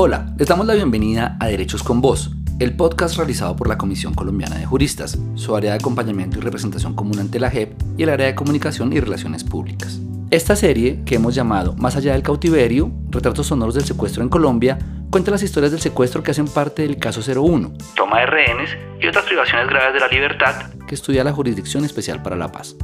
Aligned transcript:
Hola, 0.00 0.26
les 0.38 0.46
damos 0.46 0.64
la 0.64 0.74
bienvenida 0.74 1.36
a 1.40 1.48
Derechos 1.48 1.82
con 1.82 2.00
Voz, 2.00 2.30
el 2.60 2.76
podcast 2.76 3.16
realizado 3.16 3.56
por 3.56 3.66
la 3.66 3.76
Comisión 3.76 4.14
Colombiana 4.14 4.56
de 4.56 4.64
Juristas, 4.64 5.18
su 5.34 5.56
área 5.56 5.72
de 5.72 5.78
acompañamiento 5.78 6.38
y 6.38 6.40
representación 6.40 6.94
común 6.94 7.18
ante 7.18 7.40
la 7.40 7.50
JEP 7.50 7.72
y 7.96 8.04
el 8.04 8.10
área 8.10 8.28
de 8.28 8.36
comunicación 8.36 8.92
y 8.92 9.00
relaciones 9.00 9.42
públicas. 9.42 9.98
Esta 10.30 10.54
serie, 10.54 11.02
que 11.04 11.16
hemos 11.16 11.34
llamado 11.34 11.74
Más 11.78 11.96
allá 11.96 12.12
del 12.12 12.22
cautiverio, 12.22 12.92
retratos 13.10 13.48
sonoros 13.48 13.74
del 13.74 13.86
secuestro 13.86 14.22
en 14.22 14.28
Colombia, 14.28 14.78
cuenta 15.10 15.32
las 15.32 15.42
historias 15.42 15.72
del 15.72 15.80
secuestro 15.80 16.22
que 16.22 16.30
hacen 16.30 16.46
parte 16.46 16.82
del 16.82 16.98
caso 16.98 17.20
01, 17.20 17.72
toma 17.96 18.20
de 18.20 18.26
rehenes 18.26 18.70
y 19.00 19.08
otras 19.08 19.24
privaciones 19.24 19.66
graves 19.66 19.94
de 19.94 19.98
la 19.98 20.06
libertad 20.06 20.70
que 20.86 20.94
estudia 20.94 21.24
la 21.24 21.32
Jurisdicción 21.32 21.84
Especial 21.84 22.22
para 22.22 22.36
la 22.36 22.52
Paz. 22.52 22.76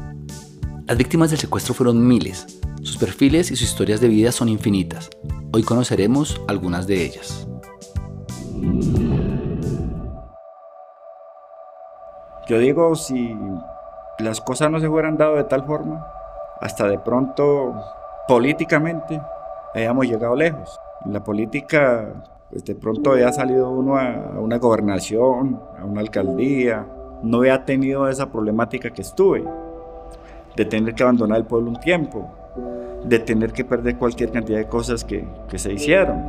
Las 0.87 0.99
víctimas 0.99 1.31
del 1.31 1.39
secuestro 1.39 1.73
fueron 1.73 2.07
miles, 2.07 2.61
sus 2.83 2.99
perfiles 2.99 3.51
y 3.51 3.57
sus 3.57 3.71
historias 3.71 4.03
de 4.03 4.09
vida 4.09 4.31
son 4.33 4.51
infinitas. 4.51 5.09
Hoy 5.51 5.63
conoceremos 5.63 6.43
algunas 6.47 6.87
de 6.87 7.03
ellas. 7.03 7.49
Yo 12.47 12.59
digo, 12.59 12.95
si 12.97 13.35
las 14.19 14.43
cosas 14.43 14.71
no 14.71 14.79
se 14.79 14.87
hubieran 14.87 15.17
dado 15.17 15.37
de 15.37 15.45
tal 15.45 15.65
forma, 15.65 16.07
hasta 16.61 16.87
de 16.87 16.99
pronto 16.99 17.75
políticamente 18.29 19.23
hayamos 19.75 20.07
llegado 20.07 20.37
lejos. 20.37 20.79
la 21.07 21.25
política, 21.25 22.13
pues 22.51 22.63
de 22.63 22.75
pronto 22.75 23.13
había 23.13 23.33
salido 23.33 23.71
uno 23.71 23.97
a 23.97 24.39
una 24.39 24.59
gobernación, 24.59 25.63
a 25.81 25.85
una 25.87 26.03
alcaldía, 26.03 26.87
no 27.23 27.39
había 27.39 27.65
tenido 27.65 28.07
esa 28.07 28.31
problemática 28.31 28.91
que 28.91 29.01
estuve, 29.01 29.45
de 30.57 30.65
tener 30.65 30.95
que 30.95 31.03
abandonar 31.03 31.39
el 31.39 31.45
pueblo 31.45 31.71
un 31.71 31.81
tiempo, 31.81 32.33
de 33.05 33.19
tener 33.19 33.53
que 33.53 33.65
perder 33.65 33.97
cualquier 33.97 34.31
cantidad 34.33 34.59
de 34.59 34.69
cosas 34.69 35.05
que, 35.05 35.27
que 35.49 35.59
se 35.59 35.73
hicieron 35.73 36.23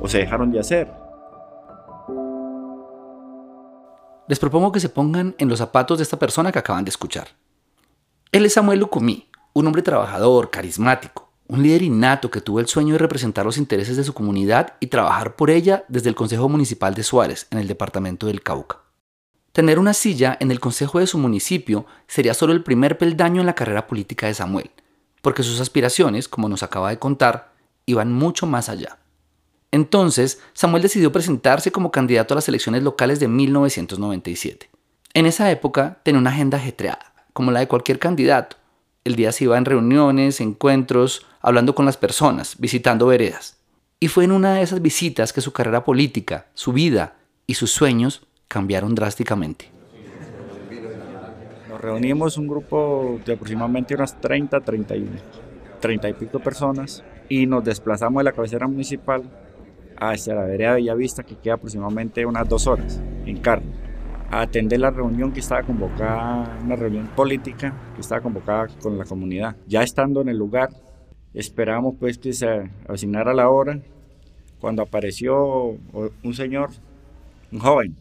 o 0.00 0.08
se 0.08 0.18
dejaron 0.18 0.50
de 0.50 0.60
hacer. 0.60 0.90
Les 4.28 4.38
propongo 4.38 4.72
que 4.72 4.80
se 4.80 4.88
pongan 4.88 5.34
en 5.38 5.48
los 5.48 5.58
zapatos 5.58 5.98
de 5.98 6.02
esta 6.02 6.18
persona 6.18 6.50
que 6.50 6.58
acaban 6.58 6.84
de 6.84 6.90
escuchar. 6.90 7.28
Él 8.32 8.44
es 8.44 8.54
Samuel 8.54 8.80
Lucumí, 8.80 9.28
un 9.52 9.66
hombre 9.66 9.82
trabajador, 9.82 10.50
carismático, 10.50 11.30
un 11.48 11.62
líder 11.62 11.82
innato 11.82 12.30
que 12.30 12.40
tuvo 12.40 12.58
el 12.58 12.66
sueño 12.66 12.94
de 12.94 12.98
representar 12.98 13.46
los 13.46 13.56
intereses 13.56 13.96
de 13.96 14.04
su 14.04 14.12
comunidad 14.14 14.74
y 14.80 14.88
trabajar 14.88 15.36
por 15.36 15.50
ella 15.50 15.84
desde 15.88 16.08
el 16.08 16.16
Consejo 16.16 16.48
Municipal 16.48 16.94
de 16.94 17.04
Suárez, 17.04 17.46
en 17.50 17.58
el 17.58 17.68
departamento 17.68 18.26
del 18.26 18.42
Cauca. 18.42 18.85
Tener 19.56 19.78
una 19.78 19.94
silla 19.94 20.36
en 20.38 20.50
el 20.50 20.60
consejo 20.60 20.98
de 20.98 21.06
su 21.06 21.16
municipio 21.16 21.86
sería 22.08 22.34
solo 22.34 22.52
el 22.52 22.62
primer 22.62 22.98
peldaño 22.98 23.40
en 23.40 23.46
la 23.46 23.54
carrera 23.54 23.86
política 23.86 24.26
de 24.26 24.34
Samuel, 24.34 24.70
porque 25.22 25.42
sus 25.42 25.60
aspiraciones, 25.60 26.28
como 26.28 26.50
nos 26.50 26.62
acaba 26.62 26.90
de 26.90 26.98
contar, 26.98 27.54
iban 27.86 28.12
mucho 28.12 28.44
más 28.44 28.68
allá. 28.68 28.98
Entonces, 29.70 30.42
Samuel 30.52 30.82
decidió 30.82 31.10
presentarse 31.10 31.72
como 31.72 31.90
candidato 31.90 32.34
a 32.34 32.36
las 32.36 32.48
elecciones 32.48 32.82
locales 32.82 33.18
de 33.18 33.28
1997. 33.28 34.68
En 35.14 35.24
esa 35.24 35.50
época 35.50 36.00
tenía 36.02 36.20
una 36.20 36.32
agenda 36.32 36.58
ajetreada, 36.58 37.14
como 37.32 37.50
la 37.50 37.60
de 37.60 37.68
cualquier 37.68 37.98
candidato. 37.98 38.58
El 39.04 39.16
día 39.16 39.32
se 39.32 39.44
iba 39.44 39.56
en 39.56 39.64
reuniones, 39.64 40.42
encuentros, 40.42 41.24
hablando 41.40 41.74
con 41.74 41.86
las 41.86 41.96
personas, 41.96 42.56
visitando 42.58 43.06
veredas. 43.06 43.56
Y 44.00 44.08
fue 44.08 44.24
en 44.24 44.32
una 44.32 44.52
de 44.52 44.60
esas 44.60 44.82
visitas 44.82 45.32
que 45.32 45.40
su 45.40 45.54
carrera 45.54 45.82
política, 45.82 46.44
su 46.52 46.74
vida 46.74 47.16
y 47.46 47.54
sus 47.54 47.70
sueños 47.70 48.25
cambiaron 48.48 48.94
drásticamente 48.94 49.76
reunimos 51.78 52.36
un 52.36 52.48
grupo 52.48 53.20
de 53.24 53.34
aproximadamente 53.34 53.94
unas 53.94 54.20
30, 54.20 54.60
31, 54.60 55.10
30 55.80 56.08
y 56.08 56.12
pico 56.14 56.40
personas 56.40 57.04
y 57.28 57.46
nos 57.46 57.64
desplazamos 57.64 58.20
de 58.20 58.24
la 58.24 58.32
cabecera 58.32 58.66
municipal 58.66 59.22
hacia 59.98 60.34
la 60.34 60.44
vereda 60.44 60.72
de 60.72 60.80
Villavista 60.80 61.22
que 61.22 61.36
queda 61.36 61.54
aproximadamente 61.54 62.26
unas 62.26 62.48
dos 62.48 62.66
horas 62.66 63.00
en 63.24 63.38
carne 63.38 63.72
a 64.30 64.42
atender 64.42 64.80
la 64.80 64.90
reunión 64.90 65.32
que 65.32 65.40
estaba 65.40 65.62
convocada, 65.62 66.58
una 66.64 66.74
reunión 66.74 67.06
política 67.14 67.72
que 67.94 68.00
estaba 68.00 68.20
convocada 68.20 68.66
con 68.82 68.98
la 68.98 69.04
comunidad. 69.04 69.56
Ya 69.68 69.82
estando 69.82 70.20
en 70.20 70.28
el 70.28 70.36
lugar, 70.36 70.70
esperábamos 71.32 71.94
pues 72.00 72.18
que 72.18 72.32
se 72.32 72.68
asignara 72.88 73.32
la 73.32 73.48
hora 73.48 73.78
cuando 74.58 74.82
apareció 74.82 75.76
un 76.24 76.34
señor, 76.34 76.70
un 77.52 77.60
joven, 77.60 77.96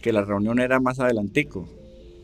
que 0.00 0.12
la 0.12 0.24
reunión 0.24 0.58
era 0.60 0.80
más 0.80 1.00
adelantico, 1.00 1.68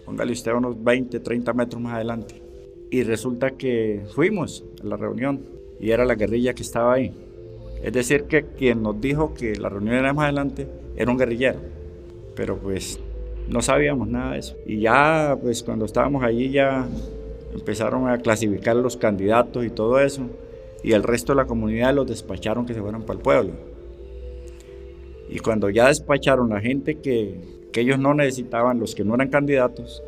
póngale 0.04 0.32
usted 0.32 0.53
unos 0.53 0.82
20, 0.82 1.20
30 1.20 1.53
metros 1.53 1.81
más 1.82 1.94
adelante. 1.94 2.42
Y 2.91 3.03
resulta 3.03 3.53
que 3.53 4.04
fuimos 4.14 4.64
a 4.82 4.87
la 4.87 4.97
reunión 4.97 5.41
y 5.81 5.91
era 5.91 6.04
la 6.04 6.15
guerrilla 6.15 6.54
que 6.54 6.62
estaba 6.62 6.94
ahí. 6.94 7.12
Es 7.82 7.92
decir, 7.92 8.25
que 8.25 8.44
quien 8.44 8.82
nos 8.82 9.00
dijo 9.00 9.34
que 9.34 9.56
la 9.56 9.69
reunión 9.69 9.97
era 9.97 10.12
más 10.12 10.25
adelante 10.25 10.66
era 10.97 11.10
un 11.10 11.19
guerrillero. 11.19 11.59
Pero 12.34 12.56
pues 12.59 13.00
no 13.48 13.62
sabíamos 13.62 14.09
nada 14.09 14.32
de 14.32 14.38
eso. 14.38 14.56
Y 14.66 14.81
ya, 14.81 15.36
pues 15.41 15.62
cuando 15.62 15.84
estábamos 15.84 16.22
allí 16.22 16.50
ya 16.50 16.88
empezaron 17.53 18.09
a 18.09 18.19
clasificar 18.19 18.76
los 18.76 18.97
candidatos 18.97 19.65
y 19.65 19.70
todo 19.70 20.00
eso. 20.00 20.22
Y 20.82 20.92
el 20.92 21.03
resto 21.03 21.32
de 21.32 21.36
la 21.36 21.47
comunidad 21.47 21.94
los 21.94 22.06
despacharon 22.06 22.66
que 22.66 22.75
se 22.75 22.81
fueran 22.81 23.03
para 23.03 23.19
el 23.19 23.22
pueblo. 23.22 23.53
Y 25.28 25.41
cuando 25.41 25.69
ya 25.70 25.88
despacharon 25.88 26.50
la 26.50 26.60
gente 26.60 27.00
que, 27.00 27.56
que 27.76 27.82
ellos 27.82 27.98
no 27.98 28.14
necesitaban, 28.14 28.81
los 28.81 28.94
que 28.94 29.04
no 29.04 29.16
eran 29.16 29.28
candidatos, 29.28 30.03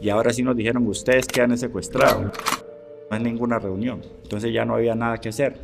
y 0.00 0.08
ahora 0.08 0.32
sí 0.32 0.42
nos 0.42 0.56
dijeron, 0.56 0.84
ustedes 0.88 1.28
quedan 1.28 1.56
secuestrados. 1.56 2.32
No 3.08 3.16
hay 3.16 3.22
ninguna 3.22 3.60
reunión. 3.60 4.02
Entonces 4.24 4.52
ya 4.52 4.64
no 4.64 4.74
había 4.74 4.96
nada 4.96 5.18
que 5.18 5.28
hacer. 5.28 5.62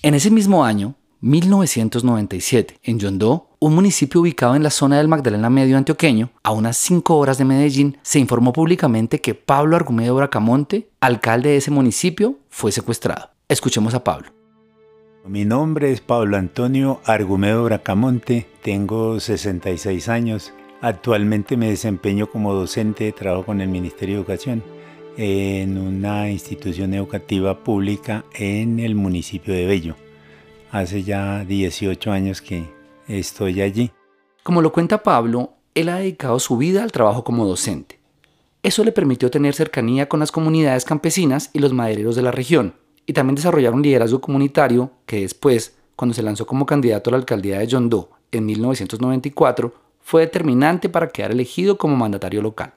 En 0.00 0.14
ese 0.14 0.30
mismo 0.30 0.64
año, 0.64 0.94
1997, 1.20 2.78
en 2.84 2.98
Yondó, 2.98 3.50
un 3.58 3.74
municipio 3.74 4.22
ubicado 4.22 4.56
en 4.56 4.62
la 4.62 4.70
zona 4.70 4.96
del 4.96 5.08
Magdalena 5.08 5.50
Medio 5.50 5.76
antioqueño, 5.76 6.30
a 6.42 6.52
unas 6.52 6.78
5 6.78 7.14
horas 7.14 7.36
de 7.36 7.44
Medellín, 7.44 7.98
se 8.00 8.20
informó 8.20 8.50
públicamente 8.54 9.20
que 9.20 9.34
Pablo 9.34 9.76
Argumedo 9.76 10.14
Bracamonte, 10.14 10.88
alcalde 11.00 11.50
de 11.50 11.58
ese 11.58 11.70
municipio, 11.70 12.38
fue 12.48 12.72
secuestrado. 12.72 13.28
Escuchemos 13.46 13.92
a 13.92 14.02
Pablo. 14.02 14.43
Mi 15.26 15.46
nombre 15.46 15.90
es 15.90 16.02
Pablo 16.02 16.36
Antonio 16.36 17.00
Argumedo 17.06 17.64
Bracamonte, 17.64 18.46
tengo 18.60 19.18
66 19.18 20.10
años. 20.10 20.52
Actualmente 20.82 21.56
me 21.56 21.70
desempeño 21.70 22.28
como 22.28 22.52
docente 22.52 23.04
de 23.04 23.12
trabajo 23.12 23.46
con 23.46 23.62
el 23.62 23.68
Ministerio 23.68 24.16
de 24.16 24.20
Educación 24.20 24.62
en 25.16 25.78
una 25.78 26.30
institución 26.30 26.92
educativa 26.92 27.64
pública 27.64 28.26
en 28.34 28.78
el 28.80 28.96
municipio 28.96 29.54
de 29.54 29.64
Bello. 29.64 29.96
Hace 30.70 31.04
ya 31.04 31.42
18 31.46 32.12
años 32.12 32.42
que 32.42 32.68
estoy 33.08 33.62
allí. 33.62 33.92
Como 34.42 34.60
lo 34.60 34.72
cuenta 34.72 35.02
Pablo, 35.02 35.54
él 35.74 35.88
ha 35.88 35.96
dedicado 35.96 36.38
su 36.38 36.58
vida 36.58 36.82
al 36.82 36.92
trabajo 36.92 37.24
como 37.24 37.46
docente. 37.46 37.98
Eso 38.62 38.84
le 38.84 38.92
permitió 38.92 39.30
tener 39.30 39.54
cercanía 39.54 40.06
con 40.06 40.20
las 40.20 40.30
comunidades 40.30 40.84
campesinas 40.84 41.48
y 41.54 41.60
los 41.60 41.72
madereros 41.72 42.14
de 42.14 42.22
la 42.22 42.30
región, 42.30 42.74
y 43.06 43.12
también 43.12 43.36
desarrollar 43.36 43.74
un 43.74 43.82
liderazgo 43.82 44.20
comunitario 44.20 44.90
que 45.06 45.20
después, 45.20 45.76
cuando 45.96 46.14
se 46.14 46.22
lanzó 46.22 46.46
como 46.46 46.66
candidato 46.66 47.10
a 47.10 47.12
la 47.12 47.18
alcaldía 47.18 47.58
de 47.58 47.66
Yondó 47.66 48.10
en 48.32 48.46
1994, 48.46 49.74
fue 50.00 50.22
determinante 50.22 50.88
para 50.88 51.08
quedar 51.08 51.32
elegido 51.32 51.78
como 51.78 51.96
mandatario 51.96 52.42
local. 52.42 52.74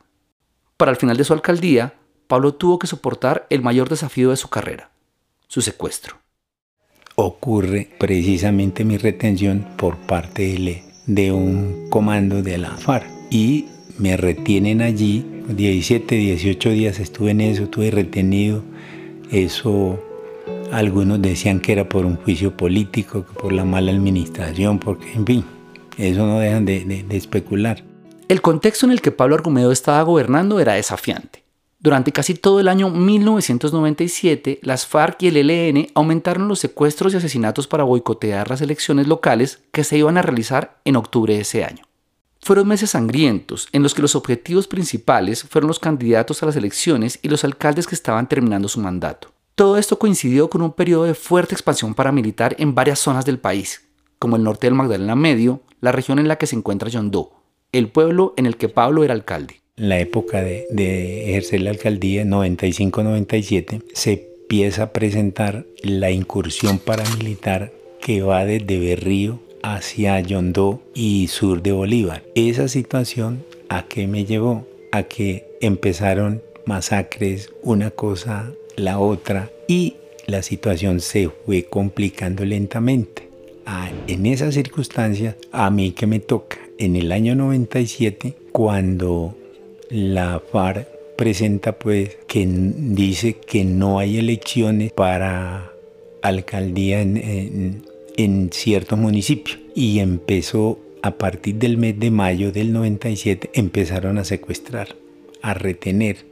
Para 0.77 0.91
el 0.91 0.97
final 0.97 1.17
de 1.17 1.23
su 1.23 1.33
alcaldía, 1.33 1.95
Pablo 2.27 2.53
tuvo 2.53 2.79
que 2.79 2.87
soportar 2.87 3.47
el 3.49 3.61
mayor 3.61 3.89
desafío 3.89 4.29
de 4.29 4.37
su 4.37 4.49
carrera, 4.49 4.91
su 5.47 5.61
secuestro. 5.61 6.17
Ocurre 7.15 7.89
precisamente 7.97 8.85
mi 8.85 8.97
retención 8.97 9.65
por 9.77 9.97
parte 9.97 10.83
de 11.07 11.31
un 11.31 11.87
comando 11.89 12.43
de 12.43 12.57
la 12.57 12.77
FARC 12.77 13.07
y 13.31 13.65
me 13.97 14.15
retienen 14.17 14.81
allí, 14.81 15.25
17, 15.47 16.15
18 16.15 16.69
días 16.69 16.99
estuve 16.99 17.31
en 17.31 17.41
eso, 17.41 17.63
estuve 17.63 17.89
retenido, 17.89 18.63
eso 19.31 19.99
algunos 20.71 21.21
decían 21.21 21.59
que 21.59 21.71
era 21.71 21.87
por 21.87 22.05
un 22.05 22.17
juicio 22.17 22.55
político, 22.55 23.23
por 23.23 23.53
la 23.53 23.65
mala 23.65 23.91
administración, 23.91 24.79
porque, 24.79 25.11
en 25.13 25.25
fin, 25.25 25.45
eso 25.97 26.25
no 26.25 26.39
dejan 26.39 26.65
de, 26.65 27.05
especular. 27.11 27.83
El 28.27 28.41
contexto 28.41 28.85
en 28.85 28.91
el 28.91 29.01
que 29.01 29.11
Pablo 29.11 29.35
Argumedo 29.35 29.71
estaba 29.71 30.01
gobernando 30.03 30.59
era 30.59 30.73
desafiante. 30.73 31.43
Durante 31.79 32.11
casi 32.11 32.33
todo 32.33 32.59
el 32.59 32.67
año 32.67 32.89
1997, 32.89 34.59
las 34.63 34.87
FARC 34.87 35.23
y 35.23 35.27
el 35.27 35.49
ELN 35.49 35.87
aumentaron 35.93 36.47
los 36.47 36.59
secuestros 36.59 37.13
y 37.13 37.17
asesinatos 37.17 37.67
para 37.67 37.83
boicotear 37.83 38.49
las 38.49 38.61
elecciones 38.61 39.07
locales 39.07 39.61
que 39.71 39.83
se 39.83 39.97
iban 39.97 40.17
a 40.17 40.23
realizar 40.23 40.79
en 40.85 40.95
octubre 40.95 41.35
de 41.35 41.41
ese 41.41 41.63
año. 41.63 41.83
Fueron 42.41 42.67
meses 42.67 42.91
sangrientos 42.91 43.67
en 43.71 43.83
los 43.83 43.93
que 43.93 44.01
los 44.01 44.15
objetivos 44.15 44.67
principales 44.67 45.43
fueron 45.43 45.67
los 45.67 45.79
candidatos 45.79 46.41
a 46.41 46.47
las 46.47 46.55
elecciones 46.55 47.19
y 47.21 47.29
los 47.29 47.43
alcaldes 47.43 47.87
que 47.87 47.95
estaban 47.95 48.27
terminando 48.27 48.67
su 48.67 48.79
mandato. 48.79 49.36
Todo 49.57 49.79
esto 49.79 49.97
coincidió 49.97 50.51
con 50.51 50.61
un 50.61 50.71
periodo 50.71 51.05
de 51.05 51.15
fuerte 51.15 51.55
expansión 51.55 51.95
paramilitar 51.95 52.55
en 52.59 52.75
varias 52.75 52.99
zonas 52.99 53.25
del 53.25 53.39
país, 53.39 53.87
como 54.19 54.35
el 54.35 54.43
norte 54.43 54.67
del 54.67 54.75
Magdalena 54.75 55.15
Medio, 55.15 55.61
la 55.81 55.91
región 55.91 56.19
en 56.19 56.27
la 56.27 56.35
que 56.35 56.45
se 56.45 56.55
encuentra 56.55 56.89
Yondó, 56.89 57.31
el 57.71 57.87
pueblo 57.87 58.35
en 58.37 58.45
el 58.45 58.55
que 58.55 58.69
Pablo 58.69 59.03
era 59.03 59.15
alcalde. 59.15 59.55
En 59.75 59.89
la 59.89 59.97
época 59.97 60.43
de, 60.43 60.67
de 60.69 61.31
ejercer 61.31 61.61
la 61.61 61.71
alcaldía, 61.71 62.23
95-97, 62.23 63.81
se 63.93 64.29
empieza 64.41 64.83
a 64.83 64.93
presentar 64.93 65.65
la 65.81 66.11
incursión 66.11 66.77
paramilitar 66.77 67.71
que 67.99 68.21
va 68.21 68.45
desde 68.45 68.77
Berrío 68.77 69.39
hacia 69.63 70.19
Yondó 70.19 70.83
y 70.93 71.29
sur 71.29 71.63
de 71.63 71.71
Bolívar. 71.71 72.21
Esa 72.35 72.67
situación 72.67 73.43
a 73.69 73.87
qué 73.87 74.05
me 74.05 74.23
llevó? 74.23 74.67
A 74.91 75.01
que 75.01 75.47
empezaron 75.61 76.43
masacres, 76.67 77.51
una 77.63 77.89
cosa, 77.89 78.51
la 78.77 78.99
otra, 78.99 79.51
y 79.67 79.95
la 80.27 80.41
situación 80.41 81.01
se 81.01 81.29
fue 81.29 81.63
complicando 81.63 82.45
lentamente. 82.45 83.27
Ah, 83.65 83.91
en 84.07 84.25
esas 84.25 84.53
circunstancias, 84.53 85.35
a 85.51 85.69
mí 85.69 85.91
que 85.91 86.07
me 86.07 86.21
toca, 86.21 86.57
en 86.77 86.95
el 86.95 87.11
año 87.11 87.35
97, 87.35 88.35
cuando 88.53 89.35
la 89.89 90.41
FARC 90.51 90.87
presenta 91.17 91.77
pues 91.77 92.17
que 92.27 92.45
dice 92.47 93.33
que 93.33 93.65
no 93.65 93.99
hay 93.99 94.19
elecciones 94.19 94.91
para 94.93 95.71
alcaldía 96.21 97.01
en, 97.01 97.83
en, 98.15 98.49
ciertos 98.51 98.99
municipios 98.99 99.59
y 99.75 99.99
empezó 99.99 100.79
a 101.01 101.11
partir 101.11 101.55
del 101.55 101.77
mes 101.77 101.99
de 101.99 102.11
mayo 102.11 102.51
del 102.51 102.71
97 102.71 103.49
empezaron 103.53 104.17
a 104.17 104.23
secuestrar, 104.23 104.95
a 105.41 105.53
retener. 105.53 106.26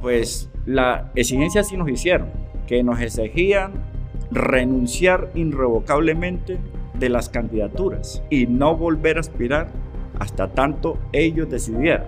Pues 0.00 0.48
la 0.66 1.10
exigencia 1.14 1.64
sí 1.64 1.76
nos 1.76 1.88
hicieron, 1.88 2.28
que 2.66 2.82
nos 2.82 3.00
exigían 3.00 3.72
renunciar 4.30 5.30
irrevocablemente 5.34 6.58
de 6.94 7.08
las 7.08 7.28
candidaturas 7.28 8.22
y 8.30 8.46
no 8.46 8.76
volver 8.76 9.16
a 9.16 9.20
aspirar 9.20 9.68
hasta 10.18 10.48
tanto 10.48 10.98
ellos 11.12 11.48
decidieran 11.48 12.04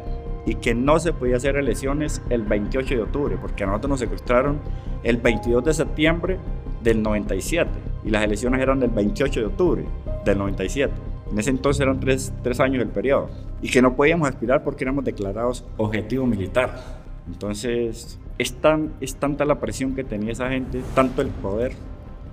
y 0.46 0.54
que 0.56 0.75
no 0.75 0.98
se 0.98 1.12
podía 1.12 1.37
hacer 1.37 1.56
elecciones 1.56 2.22
el 2.31 2.42
28 2.42 2.94
de 2.94 3.02
octubre, 3.02 3.37
porque 3.40 3.64
a 3.64 3.66
nosotros 3.66 3.90
nos 3.90 4.00
secuestraron 4.00 4.58
el 5.02 5.19
22 5.19 5.64
de 5.64 5.75
septiembre 5.75 6.38
del 6.82 7.02
97 7.02 7.70
y 8.04 8.10
las 8.10 8.25
elecciones 8.25 8.60
eran 8.60 8.81
del 8.81 8.90
28 8.90 9.40
de 9.40 9.46
octubre 9.46 9.84
del 10.25 10.38
97. 10.38 10.92
En 11.31 11.38
ese 11.38 11.50
entonces 11.50 11.81
eran 11.81 12.00
tres, 12.00 12.32
tres 12.42 12.58
años 12.58 12.82
el 12.82 12.88
periodo 12.88 13.28
y 13.62 13.70
que 13.70 13.81
no 13.82 13.94
podíamos 13.94 14.28
aspirar 14.28 14.64
porque 14.64 14.84
éramos 14.84 15.04
declarados 15.04 15.64
objetivo 15.76 16.26
militar. 16.26 17.00
Entonces 17.32 18.19
es, 18.38 18.53
tan, 18.55 18.94
es 19.00 19.15
tanta 19.17 19.44
la 19.44 19.61
presión 19.61 19.94
que 19.94 20.05
tenía 20.05 20.32
esa 20.32 20.49
gente, 20.50 20.82
tanto 20.94 21.23
el 21.23 21.29
poder, 21.29 21.73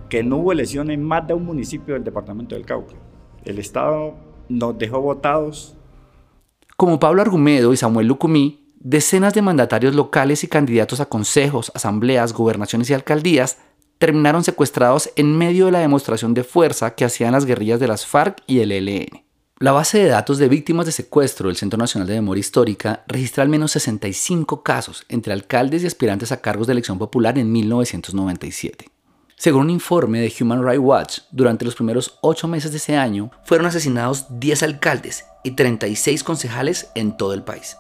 que 0.10 0.24
no 0.24 0.38
hubo 0.38 0.52
elecciones 0.52 0.96
en 0.96 1.04
más 1.04 1.28
de 1.28 1.34
un 1.34 1.46
municipio 1.46 1.94
del 1.94 2.04
departamento 2.04 2.56
del 2.56 2.66
Cauca. 2.66 2.96
El 3.46 3.60
Estado 3.60 4.16
nos 4.50 4.78
dejó 4.78 5.02
votados. 5.02 5.76
Como 6.76 7.00
Pablo 7.00 7.22
Argumedo 7.22 7.74
y 7.74 7.78
Samuel 7.78 8.08
Lucumí, 8.08 8.74
decenas 8.80 9.34
de 9.34 9.42
mandatarios 9.42 9.96
locales 9.96 10.44
y 10.44 10.48
candidatos 10.48 11.00
a 11.00 11.06
consejos, 11.06 11.72
asambleas, 11.76 12.34
gobernaciones 12.34 12.90
y 12.90 12.94
alcaldías 12.94 13.60
terminaron 13.98 14.44
secuestrados 14.44 15.10
en 15.16 15.38
medio 15.38 15.66
de 15.66 15.72
la 15.72 15.80
demostración 15.80 16.34
de 16.34 16.44
fuerza 16.44 16.94
que 16.96 17.06
hacían 17.06 17.32
las 17.32 17.46
guerrillas 17.46 17.80
de 17.80 17.88
las 17.88 18.06
FARC 18.06 18.44
y 18.46 18.60
el 18.60 18.72
ELN. 18.72 19.27
La 19.60 19.72
base 19.72 19.98
de 19.98 20.08
datos 20.08 20.38
de 20.38 20.50
víctimas 20.50 20.86
de 20.86 20.92
secuestro 20.92 21.48
del 21.48 21.58
Centro 21.58 21.80
Nacional 21.80 22.08
de 22.08 22.14
Memoria 22.14 22.42
Histórica 22.42 23.04
registra 23.08 23.42
al 23.42 23.50
menos 23.50 23.72
65 23.72 24.62
casos 24.62 25.04
entre 25.10 25.34
alcaldes 25.34 25.82
y 25.82 25.88
aspirantes 25.88 26.32
a 26.32 26.42
cargos 26.42 26.68
de 26.68 26.74
elección 26.74 27.00
popular 27.00 27.40
en 27.40 27.52
1997. 27.52 28.86
Según 29.36 29.64
un 29.64 29.70
informe 29.72 30.22
de 30.22 30.32
Human 30.40 30.64
Rights 30.64 30.80
Watch, 30.80 31.20
durante 31.32 31.66
los 31.66 31.74
primeros 31.74 32.20
ocho 32.22 32.48
meses 32.48 32.70
de 32.70 32.78
ese 32.78 32.98
año 32.98 33.32
fueron 33.46 33.66
asesinados 33.66 34.28
10 34.30 34.62
alcaldes 34.62 35.26
y 35.44 35.50
36 35.52 36.24
concejales 36.24 36.92
en 36.94 37.18
todo 37.18 37.34
el 37.34 37.42
país. 37.42 37.78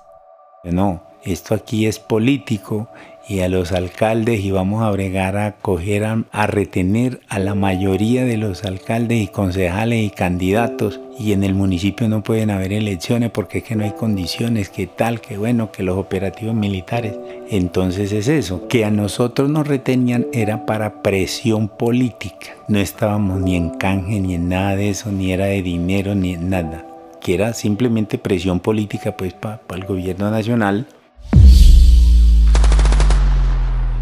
No, 0.64 1.04
esto 1.24 1.54
aquí 1.54 1.86
es 1.86 2.00
político 2.00 2.90
y 3.28 3.42
a 3.42 3.50
los 3.50 3.74
alcaldes 3.74 4.40
y 4.44 4.52
vamos 4.52 4.84
a 4.84 4.92
bregar 4.92 5.38
a 5.38 5.58
coger 5.58 6.06
a, 6.06 6.48
retener 6.48 7.20
a 7.28 7.40
la 7.40 7.56
mayoría 7.56 8.24
de 8.24 8.38
los 8.38 8.64
alcaldes 8.64 9.22
y 9.22 9.28
concejales 9.28 10.06
y 10.06 10.10
candidatos 10.10 11.02
y 11.20 11.34
en 11.34 11.44
el 11.44 11.54
municipio 11.54 12.08
no 12.08 12.24
pueden 12.24 12.52
haber 12.52 12.72
elecciones 12.72 13.32
porque 13.32 13.60
es 13.60 13.64
que 13.64 13.76
no 13.76 13.84
hay 13.84 13.92
condiciones, 13.92 14.70
que 14.70 14.88
tal, 14.88 15.20
que 15.20 15.38
bueno, 15.38 15.72
que 15.72 15.82
los 15.82 15.98
operativos 15.98 16.54
militares. 16.54 17.18
Entonces 17.50 18.12
es 18.12 18.28
eso, 18.28 18.68
que 18.68 18.86
a 18.86 18.92
nosotros 18.92 19.50
nos 19.50 19.68
retenían 19.68 20.28
era 20.32 20.66
para 20.66 21.02
presión 21.02 21.70
política. 21.70 22.56
No 22.68 22.78
estábamos 22.78 23.42
ni 23.42 23.56
en 23.56 23.72
canje 23.72 24.20
ni 24.20 24.36
en 24.36 24.50
nada 24.50 24.76
de 24.76 24.90
eso, 24.90 25.12
ni 25.12 25.32
era 25.32 25.46
de 25.46 25.64
dinero 25.64 26.14
ni 26.14 26.34
en 26.34 26.50
nada. 26.52 26.86
Que 27.20 27.34
era 27.34 27.54
simplemente 27.54 28.20
presión 28.20 28.60
política 28.60 29.18
pues 29.18 29.34
para 29.34 29.60
el 29.74 29.86
gobierno 29.86 30.30
nacional 30.30 30.86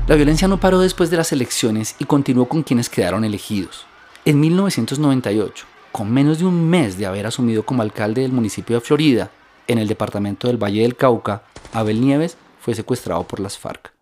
la 0.07 0.15
violencia 0.15 0.47
no 0.47 0.59
paró 0.59 0.79
después 0.79 1.09
de 1.09 1.17
las 1.17 1.31
elecciones 1.31 1.95
y 1.97 2.05
continuó 2.05 2.47
con 2.47 2.61
quienes 2.61 2.89
quedaron 2.89 3.23
elegidos. 3.23 3.87
En 4.23 4.39
1998, 4.39 5.65
con 5.91 6.11
menos 6.13 6.37
de 6.37 6.45
un 6.45 6.69
mes 6.69 6.97
de 6.97 7.07
haber 7.07 7.25
asumido 7.25 7.63
como 7.63 7.81
alcalde 7.81 8.21
del 8.21 8.31
municipio 8.31 8.75
de 8.75 8.81
Florida, 8.81 9.31
en 9.67 9.79
el 9.79 9.87
departamento 9.87 10.47
del 10.47 10.61
Valle 10.61 10.83
del 10.83 10.95
Cauca, 10.95 11.41
Abel 11.73 12.01
Nieves 12.01 12.37
fue 12.59 12.75
secuestrado 12.75 13.23
por 13.23 13.39
las 13.39 13.57
FARC. 13.57 13.93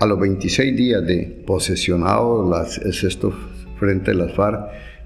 A 0.00 0.06
los 0.06 0.18
26 0.18 0.76
días 0.76 1.06
de 1.06 1.44
posesionado 1.46 2.48
las, 2.50 2.78
el 2.78 2.92
sexto 2.92 3.32
frente 3.78 4.10
de 4.10 4.16
las 4.16 4.34
FARC, 4.34 4.60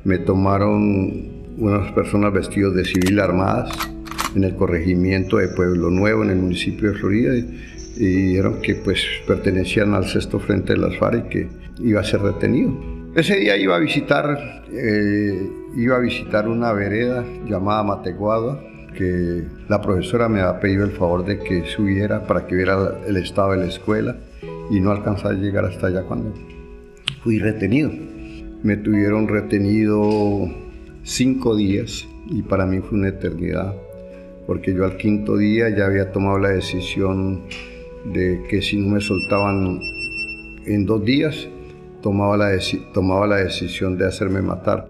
me 0.04 0.19
tomaron 0.19 1.56
unas 1.58 1.92
personas 1.92 2.32
vestidos 2.32 2.74
de 2.74 2.86
civil 2.86 3.20
armadas 3.20 3.70
en 4.34 4.44
el 4.44 4.54
corregimiento 4.54 5.36
de 5.38 5.48
Pueblo 5.48 5.90
Nuevo, 5.90 6.22
en 6.22 6.30
el 6.30 6.36
municipio 6.36 6.92
de 6.92 6.98
Florida 6.98 7.36
y 7.36 7.75
dijeron 8.04 8.60
que 8.62 8.75
pues 8.76 9.04
pertenecían 9.26 9.94
al 9.94 10.06
sexto 10.06 10.38
frente 10.38 10.75
de 10.75 10.78
las 10.78 10.96
FARC 10.98 11.26
y 11.26 11.28
que 11.28 11.48
iba 11.81 12.00
a 12.00 12.04
ser 12.04 12.20
retenido. 12.20 12.72
Ese 13.14 13.37
día 13.37 13.56
iba 13.56 13.76
a 13.76 13.78
visitar, 13.78 14.64
eh, 14.70 15.50
iba 15.75 15.96
a 15.96 16.00
visitar 16.00 16.48
una 16.48 16.72
vereda 16.72 17.25
llamada 17.48 17.82
Mateguada, 17.82 18.60
que 18.94 19.44
la 19.69 19.81
profesora 19.81 20.28
me 20.28 20.40
ha 20.40 20.60
pedido 20.60 20.84
el 20.84 20.93
favor 20.93 21.25
de 21.25 21.38
que 21.38 21.64
subiera 21.66 22.26
para 22.26 22.46
que 22.46 22.54
viera 22.54 23.00
el 23.06 23.16
estado 23.16 23.52
de 23.52 23.58
la 23.58 23.66
escuela 23.66 24.16
y 24.70 24.81
no 24.81 24.90
alcanzaba 24.90 25.31
a 25.31 25.38
llegar 25.38 25.64
hasta 25.64 25.87
allá 25.87 26.02
cuando 26.02 26.34
fui 27.22 27.38
retenido. 27.38 27.90
Me 28.62 28.76
tuvieron 28.76 29.28
retenido 29.28 30.50
cinco 31.02 31.56
días 31.56 32.06
y 32.28 32.43
para 32.43 32.66
mí 32.66 32.81
fue 32.81 32.98
una 32.98 33.08
eternidad, 33.08 33.75
porque 34.46 34.75
yo 34.75 34.84
al 34.84 34.96
quinto 34.96 35.37
día 35.37 35.69
ya 35.70 35.87
había 35.87 36.12
tomado 36.12 36.38
la 36.38 36.50
decisión 36.50 37.43
de 38.12 38.47
que 38.49 38.62
si 38.62 38.76
no 38.76 38.94
me 38.94 39.00
soltaban 39.00 39.81
en 40.65 40.86
dos 40.86 41.05
días, 41.05 41.48
tomaba 42.03 42.36
la, 42.36 42.58
tomaba 42.93 43.27
la 43.27 43.36
decisión 43.36 43.96
de 43.98 44.06
hacerme 44.06 44.43
matar. 44.43 44.89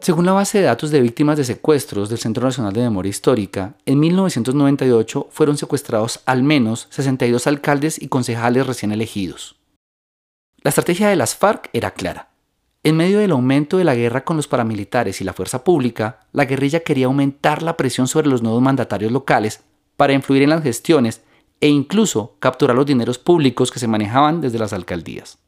Según 0.00 0.26
la 0.26 0.32
base 0.32 0.58
de 0.58 0.64
datos 0.64 0.90
de 0.90 1.00
víctimas 1.00 1.36
de 1.36 1.44
secuestros 1.44 2.08
del 2.08 2.18
Centro 2.18 2.44
Nacional 2.44 2.72
de 2.72 2.80
Memoria 2.80 3.10
Histórica, 3.10 3.76
en 3.86 4.00
1998 4.00 5.28
fueron 5.30 5.56
secuestrados 5.56 6.20
al 6.26 6.42
menos 6.42 6.88
62 6.90 7.46
alcaldes 7.46 8.02
y 8.02 8.08
concejales 8.08 8.66
recién 8.66 8.90
elegidos. 8.90 9.60
La 10.62 10.70
estrategia 10.70 11.08
de 11.08 11.16
las 11.16 11.36
FARC 11.36 11.70
era 11.72 11.92
clara. 11.92 12.30
En 12.82 12.96
medio 12.96 13.20
del 13.20 13.30
aumento 13.30 13.78
de 13.78 13.84
la 13.84 13.94
guerra 13.94 14.24
con 14.24 14.36
los 14.36 14.48
paramilitares 14.48 15.20
y 15.20 15.24
la 15.24 15.34
fuerza 15.34 15.62
pública, 15.62 16.18
la 16.32 16.46
guerrilla 16.46 16.80
quería 16.80 17.06
aumentar 17.06 17.62
la 17.62 17.76
presión 17.76 18.08
sobre 18.08 18.28
los 18.28 18.42
nuevos 18.42 18.60
mandatarios 18.60 19.12
locales 19.12 19.60
para 19.96 20.14
influir 20.14 20.42
en 20.42 20.50
las 20.50 20.64
gestiones 20.64 21.22
e 21.62 21.68
incluso 21.68 22.36
capturar 22.40 22.74
los 22.74 22.84
dineros 22.84 23.20
públicos 23.20 23.70
que 23.70 23.78
se 23.78 23.86
manejaban 23.86 24.40
desde 24.40 24.58
las 24.58 24.72
alcaldías. 24.72 25.38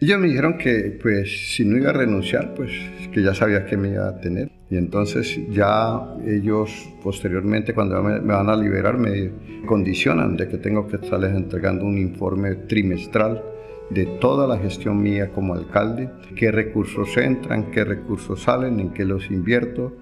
Ellos 0.00 0.18
me 0.18 0.26
dijeron 0.26 0.58
que 0.58 0.98
pues 1.00 1.54
si 1.54 1.64
no 1.64 1.76
iba 1.76 1.90
a 1.90 1.92
renunciar, 1.92 2.54
pues 2.56 2.72
que 3.12 3.22
ya 3.22 3.32
sabía 3.32 3.64
que 3.64 3.76
me 3.76 3.90
iba 3.90 4.08
a 4.08 4.20
tener. 4.20 4.50
Y 4.68 4.76
entonces 4.76 5.38
ya 5.48 6.00
ellos 6.26 6.88
posteriormente 7.04 7.72
cuando 7.72 8.02
me, 8.02 8.18
van 8.18 8.50
a 8.50 8.56
liberar 8.56 8.98
me 8.98 9.30
condicionan 9.64 10.36
de 10.36 10.48
que 10.48 10.58
tengo 10.58 10.88
que 10.88 10.96
estarles 10.96 11.36
entregando 11.36 11.84
un 11.84 11.98
informe 11.98 12.56
trimestral 12.66 13.44
de 13.90 14.06
toda 14.20 14.48
la 14.48 14.58
gestión 14.58 15.00
mía 15.00 15.30
como 15.30 15.54
alcalde, 15.54 16.10
qué 16.34 16.50
recursos 16.50 17.16
entran, 17.16 17.70
qué 17.70 17.84
recursos 17.84 18.42
salen, 18.42 18.80
en 18.80 18.90
qué 18.92 19.04
los 19.04 19.30
invierto 19.30 19.92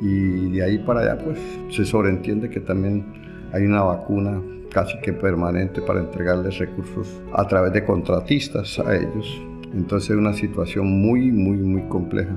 y 0.00 0.50
de 0.52 0.62
ahí 0.62 0.78
para 0.78 1.00
allá 1.00 1.18
pues 1.18 1.40
se 1.70 1.84
sobreentiende 1.84 2.48
que 2.48 2.60
también 2.60 3.50
hay 3.52 3.64
una 3.64 3.82
vacuna 3.82 4.40
casi 4.70 4.98
que 5.00 5.12
permanente 5.12 5.80
para 5.80 6.00
entregarles 6.00 6.58
recursos 6.58 7.20
a 7.32 7.46
través 7.46 7.72
de 7.72 7.84
contratistas 7.84 8.78
a 8.78 8.94
ellos. 8.94 9.42
Entonces 9.74 10.10
es 10.10 10.16
una 10.16 10.32
situación 10.32 10.86
muy, 11.00 11.30
muy, 11.30 11.58
muy 11.58 11.82
compleja, 11.88 12.36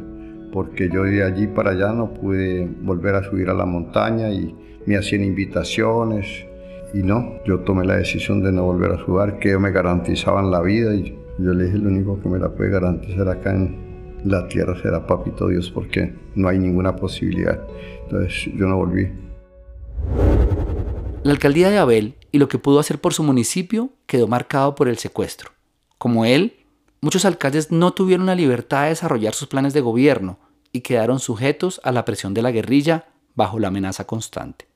porque 0.51 0.89
yo 0.89 1.03
de 1.03 1.23
allí 1.23 1.47
para 1.47 1.71
allá 1.71 1.93
no 1.93 2.13
pude 2.13 2.69
volver 2.81 3.15
a 3.15 3.23
subir 3.23 3.49
a 3.49 3.53
la 3.53 3.65
montaña 3.65 4.29
y 4.29 4.53
me 4.85 4.97
hacían 4.97 5.23
invitaciones 5.23 6.45
y 6.93 7.03
no, 7.03 7.35
yo 7.45 7.59
tomé 7.59 7.85
la 7.85 7.95
decisión 7.95 8.43
de 8.43 8.51
no 8.51 8.65
volver 8.65 8.91
a 8.91 8.97
jugar, 8.97 9.39
que 9.39 9.57
me 9.57 9.71
garantizaban 9.71 10.51
la 10.51 10.61
vida 10.61 10.93
y 10.93 11.17
yo 11.39 11.53
le 11.53 11.65
dije 11.65 11.77
lo 11.77 11.89
único 11.89 12.19
que 12.21 12.27
me 12.27 12.37
la 12.37 12.49
puede 12.49 12.69
garantizar 12.69 13.29
acá 13.29 13.55
en 13.55 13.91
la 14.25 14.47
tierra 14.47 14.75
será 14.81 15.07
Papito 15.07 15.47
Dios 15.47 15.71
porque 15.71 16.13
no 16.35 16.47
hay 16.47 16.59
ninguna 16.59 16.95
posibilidad. 16.95 17.59
Entonces 18.03 18.51
yo 18.55 18.67
no 18.67 18.77
volví. 18.77 19.09
La 21.23 21.31
alcaldía 21.31 21.69
de 21.69 21.77
Abel 21.77 22.15
y 22.31 22.37
lo 22.37 22.47
que 22.47 22.57
pudo 22.57 22.79
hacer 22.79 22.99
por 22.99 23.13
su 23.13 23.23
municipio 23.23 23.89
quedó 24.05 24.27
marcado 24.27 24.75
por 24.75 24.87
el 24.87 24.97
secuestro. 24.97 25.51
Como 25.97 26.25
él, 26.25 26.65
muchos 27.01 27.25
alcaldes 27.25 27.71
no 27.71 27.91
tuvieron 27.93 28.25
la 28.25 28.35
libertad 28.35 28.83
de 28.83 28.89
desarrollar 28.89 29.33
sus 29.33 29.47
planes 29.47 29.73
de 29.73 29.81
gobierno 29.81 30.39
y 30.71 30.81
quedaron 30.81 31.19
sujetos 31.19 31.81
a 31.83 31.91
la 31.91 32.05
presión 32.05 32.33
de 32.33 32.41
la 32.41 32.51
guerrilla 32.51 33.07
bajo 33.35 33.59
la 33.59 33.67
amenaza 33.67 34.05
constante. 34.05 34.67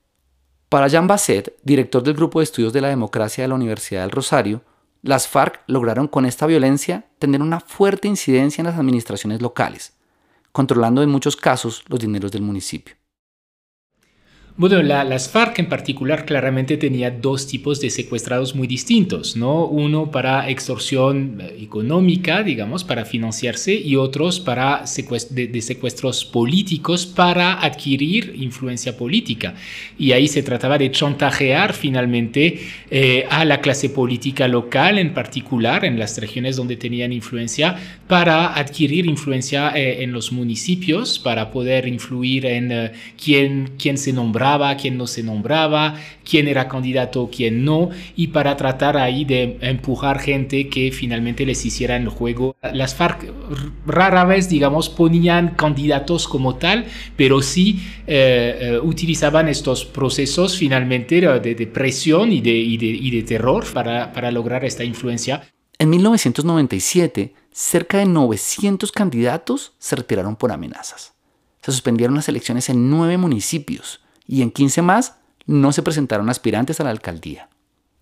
Para 0.70 0.88
Jean 0.88 1.08
Basset, 1.08 1.56
director 1.64 2.04
del 2.04 2.16
Grupo 2.16 2.40
de 2.40 2.44
Estudios 2.44 2.74
de 2.74 2.82
la 2.82 2.90
Democracia 2.90 3.44
de 3.44 3.48
la 3.48 3.56
Universidad 3.56 4.02
del 4.02 4.12
Rosario, 4.12 4.62
las 5.02 5.28
FARC 5.28 5.62
lograron 5.68 6.08
con 6.08 6.26
esta 6.26 6.48
violencia 6.48 7.06
tener 7.20 7.42
una 7.42 7.60
fuerte 7.60 8.08
incidencia 8.08 8.62
en 8.62 8.66
las 8.66 8.80
administraciones 8.80 9.42
locales, 9.42 9.94
controlando 10.52 11.04
en 11.04 11.10
muchos 11.10 11.36
casos 11.36 11.84
los 11.88 12.00
dineros 12.00 12.32
del 12.32 12.42
municipio. 12.42 12.96
Bueno, 14.58 14.82
las 14.82 15.28
FARC 15.28 15.60
en 15.60 15.68
particular 15.68 16.24
claramente 16.24 16.78
tenía 16.78 17.12
dos 17.12 17.46
tipos 17.46 17.82
de 17.82 17.90
secuestrados 17.90 18.56
muy 18.56 18.68
distintos, 18.68 19.36
¿no? 19.36 19.66
Uno 19.66 20.12
para 20.12 20.50
extorsión 20.50 21.42
eh, 21.42 21.58
económica, 21.60 22.42
digamos, 22.42 22.86
para 22.86 23.04
financiarse, 23.04 23.74
y 23.74 23.98
otros 23.98 24.40
para 24.40 24.86
de, 25.32 25.62
secuestros 25.62 26.24
políticos 26.24 27.06
para 27.06 27.66
adquirir 27.66 28.34
influencia 28.38 28.96
política. 28.96 29.56
Y 30.00 30.14
ahí 30.14 30.30
se 30.30 30.42
trataba 30.42 30.78
de 30.78 30.90
chantajear 30.90 31.74
finalmente 31.74 32.62
eh, 32.90 33.26
a 33.30 33.44
la 33.44 33.60
clase 33.60 33.90
política 33.90 34.48
local, 34.48 35.00
en 35.00 35.14
particular 35.14 35.84
en 35.84 36.00
las 36.00 36.18
regiones 36.18 36.56
donde 36.56 36.78
tenían 36.78 37.12
influencia, 37.12 37.76
para 38.08 38.56
adquirir 38.56 39.06
influencia 39.06 39.74
eh, 39.76 40.02
en 40.02 40.14
los 40.14 40.32
municipios, 40.32 41.20
para 41.20 41.52
poder 41.52 41.90
influir 41.90 42.46
en 42.46 42.94
quién, 43.22 43.72
quién 43.78 43.98
se 43.98 44.14
nombraba 44.46 44.78
quién 44.78 44.98
no 44.98 45.08
se 45.08 45.24
nombraba, 45.24 45.96
quién 46.24 46.48
era 46.48 46.68
candidato, 46.68 47.30
quién 47.36 47.66
no, 47.66 47.90
y 48.16 48.28
para 48.28 48.56
tratar 48.56 48.96
ahí 48.96 49.26
de 49.26 49.58
empujar 49.62 50.20
gente 50.20 50.70
que 50.70 50.92
finalmente 50.92 51.46
les 51.46 51.66
hiciera 51.66 51.96
el 51.96 52.10
juego. 52.10 52.56
Las 52.62 52.94
FARC 52.94 53.26
rara 53.88 54.24
vez, 54.24 54.48
digamos, 54.48 54.90
ponían 54.90 55.56
candidatos 55.56 56.28
como 56.28 56.56
tal, 56.56 56.86
pero 57.16 57.42
sí 57.42 57.80
eh, 58.06 58.58
eh, 58.62 58.80
utilizaban 58.84 59.48
estos 59.48 59.84
procesos 59.84 60.58
finalmente 60.58 61.22
de, 61.22 61.68
presión 61.68 62.32
y 62.32 62.42
de, 62.42 62.52
y 62.52 63.10
de 63.12 63.24
terror 63.24 63.66
para, 63.74 64.14
para 64.14 64.30
lograr 64.32 64.64
esta 64.64 64.84
influencia. 64.84 65.42
En 65.80 65.90
1997, 65.90 67.34
cerca 67.52 67.98
de 67.98 68.06
900 68.06 68.92
candidatos 68.92 69.74
se 69.80 69.96
retiraron 69.96 70.36
por 70.36 70.52
amenazas. 70.52 71.14
Se 71.64 71.72
suspendieron 71.72 72.16
las 72.16 72.30
elecciones 72.30 72.70
en 72.70 72.92
nueve 72.92 73.18
municipios 73.18 74.05
y 74.28 74.42
en 74.42 74.52
15 74.52 74.82
más 74.82 75.16
no 75.46 75.72
se 75.72 75.84
presentaron 75.84 76.30
aspirantes 76.30 76.80
a 76.80 76.84
la 76.84 76.90
alcaldía. 76.90 77.50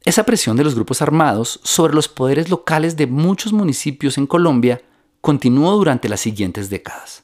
Esa 0.06 0.24
presión 0.25 0.58
de 0.58 0.63
los 0.63 0.75
grupos 0.75 1.01
armados 1.01 1.60
sobre 1.63 1.94
los 1.94 2.10
poderes 2.10 2.50
locales 2.50 2.98
de 2.98 3.08
muchos 3.08 3.53
municipios 3.53 4.18
en 4.18 4.27
Colombia 4.27 4.82
continuó 5.22 5.72
durante 5.77 6.10
las 6.10 6.20
siguientes 6.20 6.70
décadas. 6.70 7.24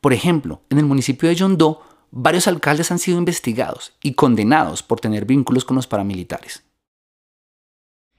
Por 0.00 0.12
ejemplo, 0.12 0.62
en 0.70 0.78
el 0.78 0.84
municipio 0.84 1.28
de 1.28 1.36
Yondó, 1.36 1.82
varios 2.10 2.48
alcaldes 2.48 2.90
han 2.90 2.98
sido 2.98 3.18
investigados 3.18 3.92
y 4.02 4.14
condenados 4.14 4.82
por 4.82 5.00
tener 5.00 5.24
vínculos 5.24 5.64
con 5.64 5.76
los 5.76 5.86
paramilitares. 5.86 6.64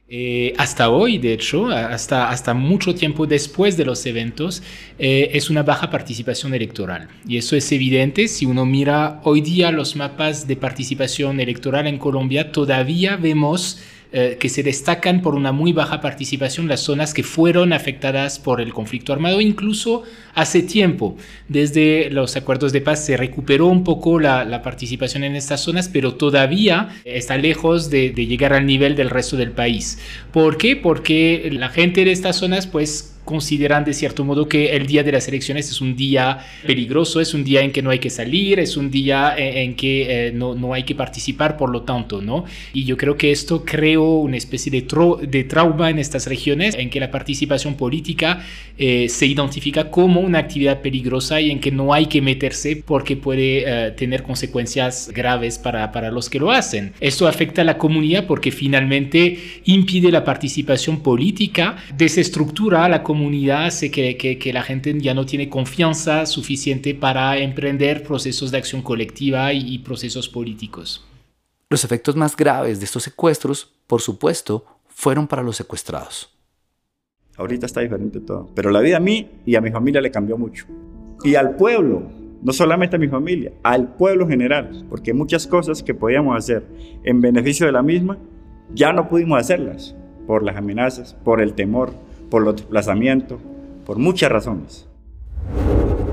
Eh, 0.07 0.53
hasta 0.57 0.91
hoy, 0.91 1.17
de 1.17 1.33
hecho, 1.33 1.67
hasta, 1.67 2.29
hasta 2.29 2.53
mucho 2.53 2.93
tiempo 2.93 3.25
después 3.25 3.75
de 3.75 3.85
los 3.85 4.05
eventos, 4.05 4.61
eh, 4.99 5.31
es 5.33 5.49
una 5.49 5.63
baja 5.63 5.89
participación 5.89 6.53
electoral. 6.53 7.09
Y 7.27 7.37
eso 7.37 7.55
es 7.55 7.71
evidente 7.71 8.27
si 8.27 8.45
uno 8.45 8.65
mira 8.67 9.19
hoy 9.23 9.41
día 9.41 9.71
los 9.71 9.95
mapas 9.95 10.47
de 10.47 10.57
participación 10.57 11.39
electoral 11.39 11.87
en 11.87 11.97
Colombia, 11.97 12.51
todavía 12.51 13.17
vemos 13.17 13.79
eh, 14.11 14.37
que 14.39 14.49
se 14.49 14.63
destacan 14.63 15.21
por 15.21 15.35
una 15.35 15.51
muy 15.51 15.73
baja 15.73 16.01
participación 16.01 16.67
las 16.67 16.81
zonas 16.81 17.13
que 17.13 17.23
fueron 17.23 17.73
afectadas 17.73 18.39
por 18.39 18.61
el 18.61 18.73
conflicto 18.73 19.13
armado, 19.13 19.41
incluso 19.41 20.03
hace 20.33 20.61
tiempo. 20.61 21.17
Desde 21.47 22.09
los 22.11 22.35
acuerdos 22.35 22.71
de 22.71 22.81
paz 22.81 23.05
se 23.05 23.17
recuperó 23.17 23.67
un 23.67 23.83
poco 23.83 24.19
la, 24.19 24.61
participación 24.63 25.23
en 25.23 25.35
estas 25.35 25.61
zonas, 25.61 25.89
pero 25.89 26.15
todavía 26.15 26.89
está 27.03 27.37
lejos 27.37 27.89
de, 27.89 28.11
de 28.11 28.25
llegar 28.25 28.53
al 28.53 28.65
nivel 28.65 28.95
del 28.95 29.09
resto 29.09 29.37
del 29.37 29.51
país. 29.51 29.99
¿Por 30.31 30.57
qué? 30.57 30.75
Porque 30.75 31.49
la 31.51 31.69
gente 31.69 32.05
de 32.05 32.11
estas 32.11 32.37
zonas 32.37 32.67
pues 32.67 33.14
consideran 33.25 33.83
de 33.83 33.93
cierto 33.93 34.23
modo 34.23 34.47
que 34.47 34.75
el 34.75 34.85
día 34.85 35.03
de 35.03 35.11
las 35.11 35.27
elecciones 35.27 35.69
es 35.69 35.81
un 35.81 35.95
día 35.95 36.39
peligroso, 36.65 37.19
es 37.19 37.33
un 37.33 37.43
día 37.43 37.61
en 37.61 37.71
que 37.71 37.81
no 37.81 37.89
hay 37.89 37.99
que 37.99 38.09
salir, 38.09 38.59
es 38.59 38.77
un 38.77 38.91
día 38.91 39.35
eh, 39.37 39.63
en, 39.63 39.75
que 39.75 40.27
eh, 40.27 40.31
no, 40.31 40.55
no, 40.55 40.73
hay 40.73 40.83
que 40.83 40.95
participar, 40.95 41.57
por 41.57 41.69
lo 41.71 41.81
tanto, 41.81 42.21
¿no? 42.21 42.45
Y 42.73 42.85
yo 42.85 42.95
creo 42.95 43.17
que 43.17 43.31
esto 43.31 43.65
creó 43.65 44.19
una 44.19 44.37
especie 44.37 44.71
de, 44.71 44.85
de 45.27 45.43
trauma 45.43 45.89
en 45.89 45.99
estas 45.99 46.27
regiones 46.27 46.75
en 46.75 46.89
que 46.89 46.99
la 46.99 47.11
participación 47.11 47.75
política 47.75 48.45
eh, 48.77 49.09
se 49.09 49.25
identifica 49.25 49.89
como 49.89 50.21
una 50.21 50.39
actividad 50.39 50.81
peligrosa 50.81 51.41
y 51.41 51.49
en 51.49 51.59
que 51.59 51.71
no 51.71 51.93
hay 51.93 52.05
que 52.05 52.21
meterse 52.21 52.83
porque 52.85 53.17
puede 53.17 53.91
tener 53.91 54.21
consecuencias 54.23 55.09
graves 55.13 55.57
para, 55.57 55.91
para 55.91 56.11
los 56.11 56.29
que 56.29 56.39
lo 56.39 56.51
hacen. 56.51 56.93
Esto 56.99 57.27
afecta 57.27 57.61
a 57.61 57.65
la 57.65 57.77
comunidad 57.77 58.27
porque 58.27 58.51
finalmente 58.51 59.39
impide 59.65 60.11
la 60.11 60.23
participación 60.23 61.01
política, 61.01 61.77
desestructura 61.97 62.85
a 62.85 62.89
la 62.89 63.01
comunidad 63.01 63.14
comunidad 63.15 63.67
hace 63.67 63.89
que, 63.89 64.17
que, 64.17 64.53
la 64.53 64.61
gente 64.61 64.93
ya 64.99 65.13
no 65.13 65.25
tiene 65.25 65.47
confianza 65.47 66.25
suficiente 66.25 66.93
para 66.93 67.37
emprender 67.37 68.03
procesos 68.03 68.51
de 68.51 68.57
acción 68.57 68.81
colectiva 68.81 69.53
y, 69.53 69.79
procesos 69.79 70.27
políticos. 70.27 71.01
Los 71.69 71.85
efectos 71.85 72.17
más 72.17 72.35
graves 72.35 72.79
de 72.79 72.85
estos 72.85 73.03
secuestros, 73.03 73.73
por 73.87 74.01
supuesto, 74.01 74.65
fueron 74.87 75.27
para 75.27 75.43
los 75.43 75.55
secuestrados. 75.55 76.29
Ahorita 77.37 77.65
está 77.65 77.79
diferente 77.79 78.19
todo, 78.19 78.49
pero 78.53 78.69
la 78.69 78.81
vida 78.81 78.97
a 78.97 78.99
mí 78.99 79.29
y 79.45 79.55
a 79.55 79.61
mi 79.61 79.71
familia 79.71 80.01
le 80.01 80.11
cambió 80.11 80.37
mucho. 80.37 80.65
Y 81.23 81.35
al 81.35 81.55
pueblo, 81.55 82.11
no 82.43 82.51
solamente 82.51 82.97
a 82.97 82.99
mi 82.99 83.07
familia, 83.07 83.53
al 83.63 83.95
pueblo 83.95 84.25
en 84.25 84.31
general, 84.31 84.85
porque 84.89 85.13
muchas 85.13 85.47
cosas 85.47 85.81
que 85.81 85.93
podíamos 85.93 86.37
hacer 86.37 86.65
en 87.05 87.21
beneficio 87.21 87.65
de 87.65 87.71
la 87.71 87.81
misma, 87.81 88.17
ya 88.73 88.91
no 88.91 89.07
pudimos 89.07 89.39
hacerlas 89.39 89.95
por 90.27 90.43
las 90.43 90.57
amenazas, 90.57 91.13
por 91.23 91.41
el 91.41 91.53
temor, 91.53 91.93
por 92.35 92.43
los 92.43 92.57
desplazamientos, 92.57 93.39
por 93.85 93.97
muchas 93.97 94.29
razones. 94.29 94.85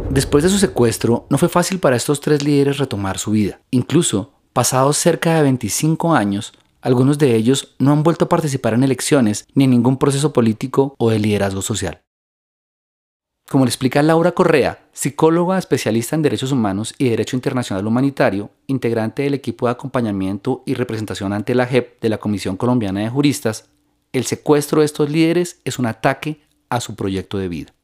Después 0.09 0.45
de 0.45 0.51
su 0.51 0.59
secuestro, 0.59 1.27
no 1.31 1.37
fue 1.37 1.49
fácil 1.49 1.81
para 1.81 1.97
estos 1.97 2.21
tres 2.21 2.45
líderes 2.45 2.79
retomar 2.79 3.19
su 3.19 3.33
vida. 3.33 3.61
Incluso, 3.73 4.33
pasados 4.53 4.99
cerca 4.99 5.35
de 5.35 5.43
25 5.43 6.15
años, 6.15 6.53
algunos 6.81 7.19
de 7.19 7.35
ellos 7.35 7.75
no 7.81 7.91
han 7.91 8.05
vuelto 8.05 8.27
a 8.27 8.29
participar 8.29 8.75
en 8.75 8.85
elecciones 8.85 9.49
ni 9.53 9.65
en 9.65 9.71
ningún 9.71 9.97
proceso 9.97 10.33
político 10.33 10.95
o 10.97 11.11
de 11.11 11.19
liderazgo 11.19 11.61
social. 11.61 12.03
Como 13.51 13.65
le 13.65 13.71
explica 13.71 14.01
Laura 14.01 14.31
Correa, 14.31 14.87
psicóloga 14.93 15.59
especialista 15.59 16.15
en 16.15 16.23
derechos 16.23 16.53
humanos 16.53 16.95
y 16.99 17.09
derecho 17.09 17.35
internacional 17.35 17.85
humanitario, 17.85 18.51
integrante 18.69 19.25
del 19.25 19.35
equipo 19.35 19.67
de 19.67 19.73
acompañamiento 19.73 20.63
y 20.67 20.75
representación 20.75 21.33
ante 21.33 21.57
la 21.57 21.67
JEP 21.67 22.01
de 22.01 22.09
la 22.11 22.19
Comisión 22.19 22.57
Colombiana 22.57 23.01
de 23.01 23.11
Juristas, 23.11 23.72
el 24.13 24.25
secuestro 24.25 24.81
de 24.81 24.87
estos 24.87 25.11
líderes 25.11 25.61
es 25.65 25.79
un 25.79 25.87
ataque 25.87 26.43
a 26.69 26.81
su 26.81 26.95
proyecto 26.95 27.39
de 27.39 27.49
vida. 27.49 27.75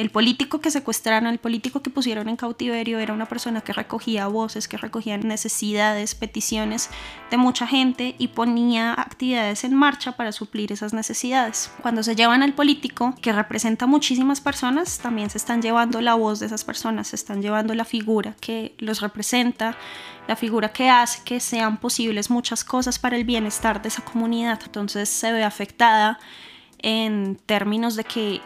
El 0.00 0.08
político 0.08 0.62
que 0.62 0.70
secuestraron, 0.70 1.28
el 1.28 1.38
político 1.38 1.82
que 1.82 1.90
pusieron 1.90 2.30
en 2.30 2.36
cautiverio 2.36 2.98
era 3.00 3.12
una 3.12 3.26
persona 3.26 3.60
que 3.60 3.74
recogía 3.74 4.28
voces, 4.28 4.66
que 4.66 4.78
recogía 4.78 5.18
necesidades, 5.18 6.14
peticiones 6.14 6.88
de 7.30 7.36
mucha 7.36 7.66
gente 7.66 8.14
y 8.16 8.28
ponía 8.28 8.94
actividades 8.94 9.62
en 9.62 9.74
marcha 9.74 10.12
para 10.12 10.32
suplir 10.32 10.72
esas 10.72 10.94
necesidades. 10.94 11.70
Cuando 11.82 12.02
se 12.02 12.16
llevan 12.16 12.42
al 12.42 12.54
político, 12.54 13.14
que 13.20 13.34
representa 13.34 13.84
muchísimas 13.84 14.40
personas, 14.40 15.00
también 15.00 15.28
se 15.28 15.36
están 15.36 15.60
llevando 15.60 16.00
la 16.00 16.14
voz 16.14 16.40
de 16.40 16.46
esas 16.46 16.64
personas, 16.64 17.08
se 17.08 17.16
están 17.16 17.42
llevando 17.42 17.74
la 17.74 17.84
figura 17.84 18.34
que 18.40 18.74
los 18.78 19.02
representa, 19.02 19.76
la 20.26 20.34
figura 20.34 20.72
que 20.72 20.88
hace 20.88 21.22
que 21.24 21.40
sean 21.40 21.76
posibles 21.76 22.30
muchas 22.30 22.64
cosas 22.64 22.98
para 22.98 23.16
el 23.16 23.24
bienestar 23.24 23.82
de 23.82 23.88
esa 23.88 24.02
comunidad. 24.02 24.60
Entonces 24.64 25.10
se 25.10 25.30
ve 25.30 25.44
afectada 25.44 26.18
en 26.78 27.36
términos 27.44 27.96
de 27.96 28.04
que 28.04 28.40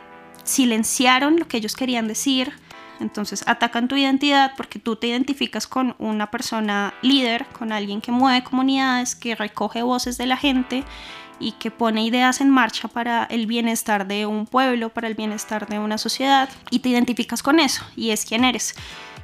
silenciaron 0.44 1.38
lo 1.38 1.48
que 1.48 1.56
ellos 1.56 1.74
querían 1.74 2.06
decir, 2.06 2.52
entonces 3.00 3.42
atacan 3.46 3.88
tu 3.88 3.96
identidad 3.96 4.52
porque 4.56 4.78
tú 4.78 4.96
te 4.96 5.08
identificas 5.08 5.66
con 5.66 5.96
una 5.98 6.30
persona 6.30 6.94
líder, 7.02 7.46
con 7.46 7.72
alguien 7.72 8.00
que 8.00 8.12
mueve 8.12 8.44
comunidades, 8.44 9.14
que 9.14 9.34
recoge 9.34 9.82
voces 9.82 10.16
de 10.16 10.26
la 10.26 10.36
gente 10.36 10.84
y 11.40 11.52
que 11.52 11.70
pone 11.70 12.04
ideas 12.04 12.40
en 12.40 12.50
marcha 12.50 12.88
para 12.88 13.24
el 13.24 13.46
bienestar 13.46 14.06
de 14.06 14.26
un 14.26 14.46
pueblo, 14.46 14.90
para 14.90 15.08
el 15.08 15.14
bienestar 15.14 15.66
de 15.66 15.78
una 15.78 15.98
sociedad 15.98 16.48
y 16.70 16.78
te 16.78 16.90
identificas 16.90 17.42
con 17.42 17.58
eso 17.58 17.84
y 17.96 18.10
es 18.10 18.24
quien 18.24 18.44
eres. 18.44 18.74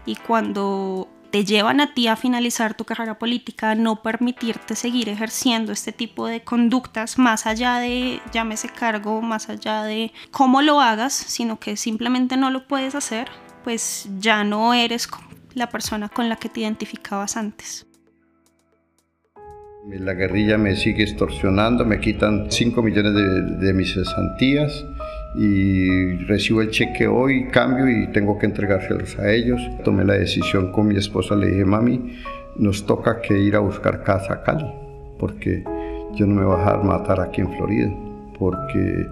Y 0.07 0.17
cuando 0.17 1.09
te 1.31 1.45
llevan 1.45 1.81
a 1.81 1.95
ti 1.95 2.09
a 2.09 2.17
finalizar 2.17 2.75
tu 2.75 2.85
carrera 2.85 3.19
política, 3.19 3.75
no 3.75 4.03
permitirte 4.03 4.75
seguir 4.75 5.09
ejerciendo 5.09 5.73
este 5.73 5.93
tipo 5.93 6.27
de 6.27 6.43
conductas 6.43 7.19
más 7.19 7.47
allá 7.47 7.79
de, 7.79 8.21
llámese 8.33 8.69
cargo, 8.69 9.23
más 9.23 9.49
allá 9.49 9.85
de 9.85 10.13
cómo 10.31 10.61
lo 10.63 10.81
hagas, 10.81 11.13
sino 11.13 11.59
que 11.61 11.77
simplemente 11.77 12.37
no 12.37 12.51
lo 12.51 12.67
puedes 12.67 12.95
hacer, 12.95 13.29
pues 13.65 14.09
ya 14.19 14.45
no 14.45 14.75
eres 14.75 15.09
la 15.55 15.69
persona 15.69 16.09
con 16.09 16.29
la 16.29 16.37
que 16.37 16.49
te 16.49 16.61
identificabas 16.61 17.37
antes. 17.37 17.87
La 19.89 20.13
guerrilla 20.13 20.59
me 20.59 20.77
sigue 20.77 21.05
extorsionando, 21.05 21.87
me 21.87 22.01
quitan 22.01 22.51
5 22.51 22.83
millones 22.83 23.15
de, 23.15 23.67
de 23.67 23.73
mis 23.73 23.95
cesantías 23.95 24.85
y 25.35 26.17
recibo 26.25 26.61
el 26.61 26.71
cheque 26.71 27.07
hoy, 27.07 27.47
cambio 27.49 27.89
y 27.89 28.09
tengo 28.09 28.39
que 28.39 28.47
entregárselos 28.47 29.19
a 29.19 29.31
ellos. 29.31 29.61
Tomé 29.85 30.05
la 30.05 30.15
decisión 30.15 30.73
con 30.73 30.89
mi 30.89 30.97
esposa, 30.97 31.37
le 31.37 31.49
dije, 31.49 31.65
mami, 31.65 32.19
nos 32.57 32.85
toca 32.85 33.21
que 33.21 33.39
ir 33.39 33.57
a 33.57 33.61
buscar 33.61 34.03
casa 34.03 34.35
a 34.35 34.43
Cali, 34.43 34.67
porque 35.19 35.65
yo 36.15 36.27
no 36.27 36.35
me 36.35 36.45
voy 36.45 36.57
a 36.57 36.59
dejar 36.59 36.85
matar 36.85 37.21
aquí 37.21 37.41
en 37.41 37.53
Florida, 37.57 37.91
porque 38.39 39.07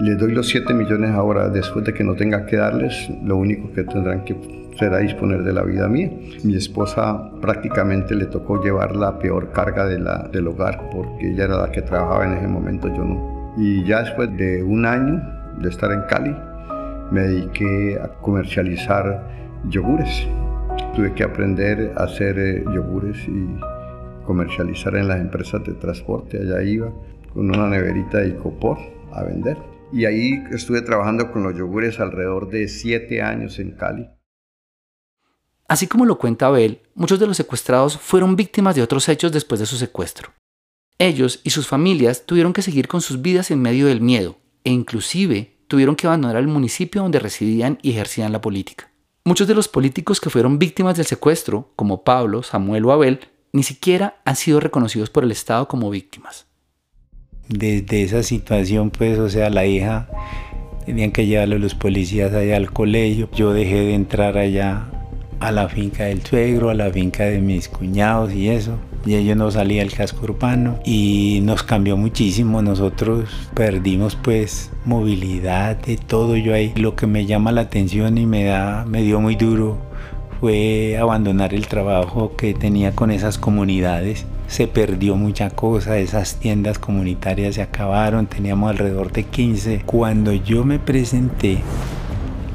les 0.00 0.18
doy 0.18 0.32
los 0.32 0.48
7 0.48 0.74
millones 0.74 1.10
ahora, 1.10 1.48
después 1.48 1.84
de 1.84 1.94
que 1.94 2.04
no 2.04 2.14
tenga 2.14 2.46
que 2.46 2.56
darles, 2.56 3.10
lo 3.24 3.36
único 3.36 3.72
que 3.72 3.84
tendrán 3.84 4.24
que 4.24 4.36
será 4.78 4.98
disponer 4.98 5.42
de 5.42 5.52
la 5.52 5.62
vida 5.64 5.88
mía. 5.88 6.10
Mi 6.44 6.54
esposa 6.54 7.30
prácticamente 7.40 8.14
le 8.14 8.26
tocó 8.26 8.62
llevar 8.62 8.94
la 8.94 9.18
peor 9.18 9.50
carga 9.50 9.86
de 9.86 9.98
la, 9.98 10.28
del 10.32 10.46
hogar, 10.46 10.88
porque 10.92 11.30
ella 11.32 11.44
era 11.44 11.56
la 11.62 11.72
que 11.72 11.82
trabajaba 11.82 12.26
en 12.26 12.34
ese 12.34 12.46
momento, 12.46 12.86
yo 12.88 13.04
no. 13.04 13.54
Y 13.56 13.84
ya 13.84 14.02
después 14.02 14.36
de 14.36 14.62
un 14.62 14.86
año 14.86 15.37
de 15.60 15.68
estar 15.68 15.90
en 15.92 16.02
Cali, 16.02 16.34
me 17.10 17.22
dediqué 17.22 17.98
a 18.00 18.08
comercializar 18.20 19.60
yogures. 19.68 20.26
Tuve 20.94 21.14
que 21.14 21.24
aprender 21.24 21.92
a 21.96 22.04
hacer 22.04 22.38
eh, 22.38 22.64
yogures 22.74 23.18
y 23.28 23.46
comercializar 24.24 24.96
en 24.96 25.08
las 25.08 25.20
empresas 25.20 25.64
de 25.64 25.74
transporte. 25.74 26.38
Allá 26.38 26.62
iba 26.62 26.92
con 27.32 27.50
una 27.50 27.68
neverita 27.68 28.18
de 28.18 28.28
icopor 28.28 28.78
a 29.12 29.22
vender. 29.22 29.56
Y 29.92 30.04
ahí 30.04 30.44
estuve 30.50 30.82
trabajando 30.82 31.32
con 31.32 31.42
los 31.42 31.56
yogures 31.56 31.98
alrededor 31.98 32.50
de 32.50 32.68
siete 32.68 33.22
años 33.22 33.58
en 33.58 33.72
Cali. 33.72 34.08
Así 35.66 35.86
como 35.86 36.04
lo 36.04 36.18
cuenta 36.18 36.46
Abel, 36.46 36.82
muchos 36.94 37.20
de 37.20 37.26
los 37.26 37.36
secuestrados 37.36 37.98
fueron 37.98 38.36
víctimas 38.36 38.74
de 38.74 38.82
otros 38.82 39.08
hechos 39.08 39.32
después 39.32 39.60
de 39.60 39.66
su 39.66 39.76
secuestro. 39.76 40.30
Ellos 40.98 41.40
y 41.44 41.50
sus 41.50 41.66
familias 41.66 42.26
tuvieron 42.26 42.52
que 42.52 42.62
seguir 42.62 42.88
con 42.88 43.00
sus 43.00 43.22
vidas 43.22 43.50
en 43.50 43.62
medio 43.62 43.86
del 43.86 44.00
miedo 44.00 44.36
e 44.64 44.70
inclusive 44.70 45.56
tuvieron 45.66 45.96
que 45.96 46.06
abandonar 46.06 46.36
el 46.36 46.48
municipio 46.48 47.02
donde 47.02 47.18
residían 47.18 47.78
y 47.82 47.90
ejercían 47.90 48.32
la 48.32 48.40
política. 48.40 48.90
Muchos 49.24 49.46
de 49.46 49.54
los 49.54 49.68
políticos 49.68 50.20
que 50.20 50.30
fueron 50.30 50.58
víctimas 50.58 50.96
del 50.96 51.06
secuestro, 51.06 51.72
como 51.76 52.04
Pablo, 52.04 52.42
Samuel 52.42 52.86
o 52.86 52.92
Abel, 52.92 53.20
ni 53.52 53.62
siquiera 53.62 54.20
han 54.24 54.36
sido 54.36 54.60
reconocidos 54.60 55.10
por 55.10 55.24
el 55.24 55.32
Estado 55.32 55.68
como 55.68 55.90
víctimas 55.90 56.48
desde 57.48 58.02
esa 58.02 58.22
situación, 58.22 58.90
pues, 58.90 59.18
o 59.18 59.28
sea, 59.28 59.50
la 59.50 59.66
hija 59.66 60.08
tenían 60.84 61.12
que 61.12 61.26
llevarlo 61.26 61.58
los 61.58 61.74
policías 61.74 62.32
allá 62.34 62.56
al 62.56 62.72
colegio. 62.72 63.28
Yo 63.34 63.52
dejé 63.52 63.76
de 63.76 63.94
entrar 63.94 64.38
allá 64.38 64.86
a 65.40 65.52
la 65.52 65.68
finca 65.68 66.04
del 66.04 66.22
suegro, 66.22 66.70
a 66.70 66.74
la 66.74 66.90
finca 66.90 67.24
de 67.24 67.40
mis 67.40 67.68
cuñados 67.68 68.32
y 68.32 68.48
eso. 68.48 68.78
Y 69.06 69.14
ellos 69.14 69.36
no 69.36 69.50
salía 69.50 69.82
del 69.82 69.92
casco 69.92 70.24
urbano 70.24 70.78
y 70.84 71.40
nos 71.42 71.62
cambió 71.62 71.96
muchísimo. 71.96 72.62
Nosotros 72.62 73.30
perdimos 73.54 74.16
pues 74.16 74.70
movilidad 74.84 75.76
de 75.76 75.96
todo. 75.96 76.36
Yo 76.36 76.54
ahí 76.54 76.72
lo 76.76 76.96
que 76.96 77.06
me 77.06 77.26
llama 77.26 77.52
la 77.52 77.62
atención 77.62 78.18
y 78.18 78.26
me 78.26 78.44
da, 78.44 78.84
me 78.86 79.02
dio 79.02 79.20
muy 79.20 79.36
duro 79.36 79.78
fue 80.40 80.96
abandonar 80.98 81.54
el 81.54 81.66
trabajo 81.66 82.36
que 82.36 82.54
tenía 82.54 82.94
con 82.94 83.10
esas 83.10 83.38
comunidades 83.38 84.26
se 84.48 84.66
perdió 84.66 85.14
mucha 85.14 85.50
cosa, 85.50 85.98
esas 85.98 86.36
tiendas 86.36 86.78
comunitarias 86.78 87.56
se 87.56 87.62
acabaron, 87.62 88.26
teníamos 88.26 88.70
alrededor 88.70 89.12
de 89.12 89.24
15. 89.24 89.82
Cuando 89.84 90.32
yo 90.32 90.64
me 90.64 90.78
presenté 90.78 91.58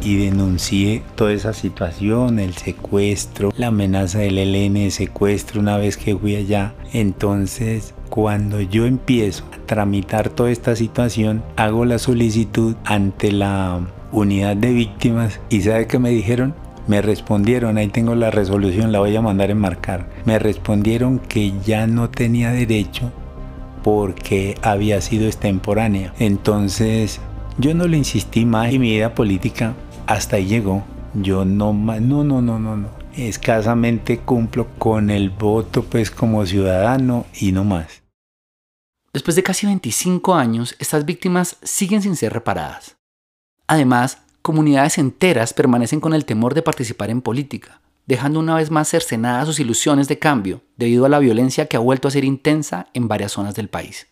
y 0.04 0.18
denuncié 0.18 1.02
toda 1.16 1.34
esa 1.34 1.54
situación, 1.54 2.40
el 2.40 2.54
secuestro, 2.56 3.52
la 3.58 3.68
amenaza 3.68 4.20
del 4.20 4.38
ELN, 4.38 4.92
secuestro 4.92 5.62
una 5.62 5.78
vez 5.78 5.98
que 5.98 6.16
fui 6.16 6.36
allá, 6.36 6.74
entonces 6.92 7.94
cuando 8.10 8.62
yo 8.62 8.86
empiezo 8.86 9.46
a 9.54 9.66
tramitar 9.66 10.30
toda 10.30 10.52
esta 10.52 10.76
situación, 10.76 11.42
hago 11.56 11.86
la 11.86 11.98
solicitud 11.98 12.76
ante 12.86 13.32
la 13.32 13.80
unidad 14.12 14.56
de 14.56 14.72
víctimas 14.72 15.40
y 15.50 15.62
¿sabe 15.62 15.88
qué 15.88 15.98
me 16.00 16.12
dijeron? 16.12 16.54
Me 16.86 17.02
respondieron, 17.02 17.78
ahí 17.78 17.88
tengo 17.88 18.14
la 18.14 18.30
resolución, 18.30 18.92
la 18.92 19.00
voy 19.00 19.16
a 19.16 19.22
mandar 19.22 19.50
enmarcar. 19.50 20.10
Me 20.26 20.38
respondieron 20.38 21.20
que 21.20 21.54
ya 21.66 21.88
no 21.88 22.10
tenía 22.10 22.52
derecho 22.52 23.12
porque 23.84 24.56
había 24.62 25.00
sido 25.02 25.26
extemporánea. 25.26 26.14
Entonces 26.20 27.22
yo 27.58 27.74
no 27.74 27.88
le 27.88 27.98
insistí 27.98 28.46
más 28.46 28.72
y 28.74 28.80
mi 28.80 28.92
vida 28.92 29.16
política 29.16 29.74
hasta 30.08 30.38
ahí 30.38 30.46
llegó. 30.46 30.84
Yo 31.14 31.46
no 31.46 31.74
no, 31.74 32.00
no, 32.00 32.24
no, 32.24 32.42
no, 32.42 32.78
no. 32.78 32.90
Escasamente 33.16 34.20
cumplo 34.20 34.68
con 34.78 35.10
el 35.10 35.30
voto 35.30 35.84
pues 35.84 36.10
como 36.10 36.46
ciudadano 36.46 37.26
y 37.40 37.52
no 37.52 37.64
más. 37.64 38.02
Después 39.14 39.36
de 39.36 39.44
casi 39.44 39.68
25 39.68 40.34
años, 40.34 40.76
estas 40.80 41.06
víctimas 41.06 41.58
siguen 41.62 42.02
sin 42.02 42.16
ser 42.16 42.34
reparadas. 42.34 42.98
Además, 43.68 44.24
comunidades 44.42 44.98
enteras 44.98 45.54
permanecen 45.54 46.00
con 46.00 46.14
el 46.16 46.26
temor 46.26 46.56
de 46.56 46.64
participar 46.64 47.12
en 47.12 47.22
política, 47.22 47.82
dejando 48.08 48.40
una 48.40 48.56
vez 48.56 48.72
más 48.72 48.90
cercenadas 48.90 49.46
sus 49.46 49.60
ilusiones 49.60 50.08
de 50.08 50.18
cambio 50.18 50.64
debido 50.78 51.06
a 51.06 51.10
la 51.10 51.20
violencia 51.20 51.68
que 51.68 51.78
ha 51.78 51.80
vuelto 51.80 52.08
a 52.08 52.12
ser 52.12 52.24
intensa 52.24 52.88
en 52.94 53.08
varias 53.08 53.34
zonas 53.34 53.54
del 53.54 53.70
país. 53.70 54.08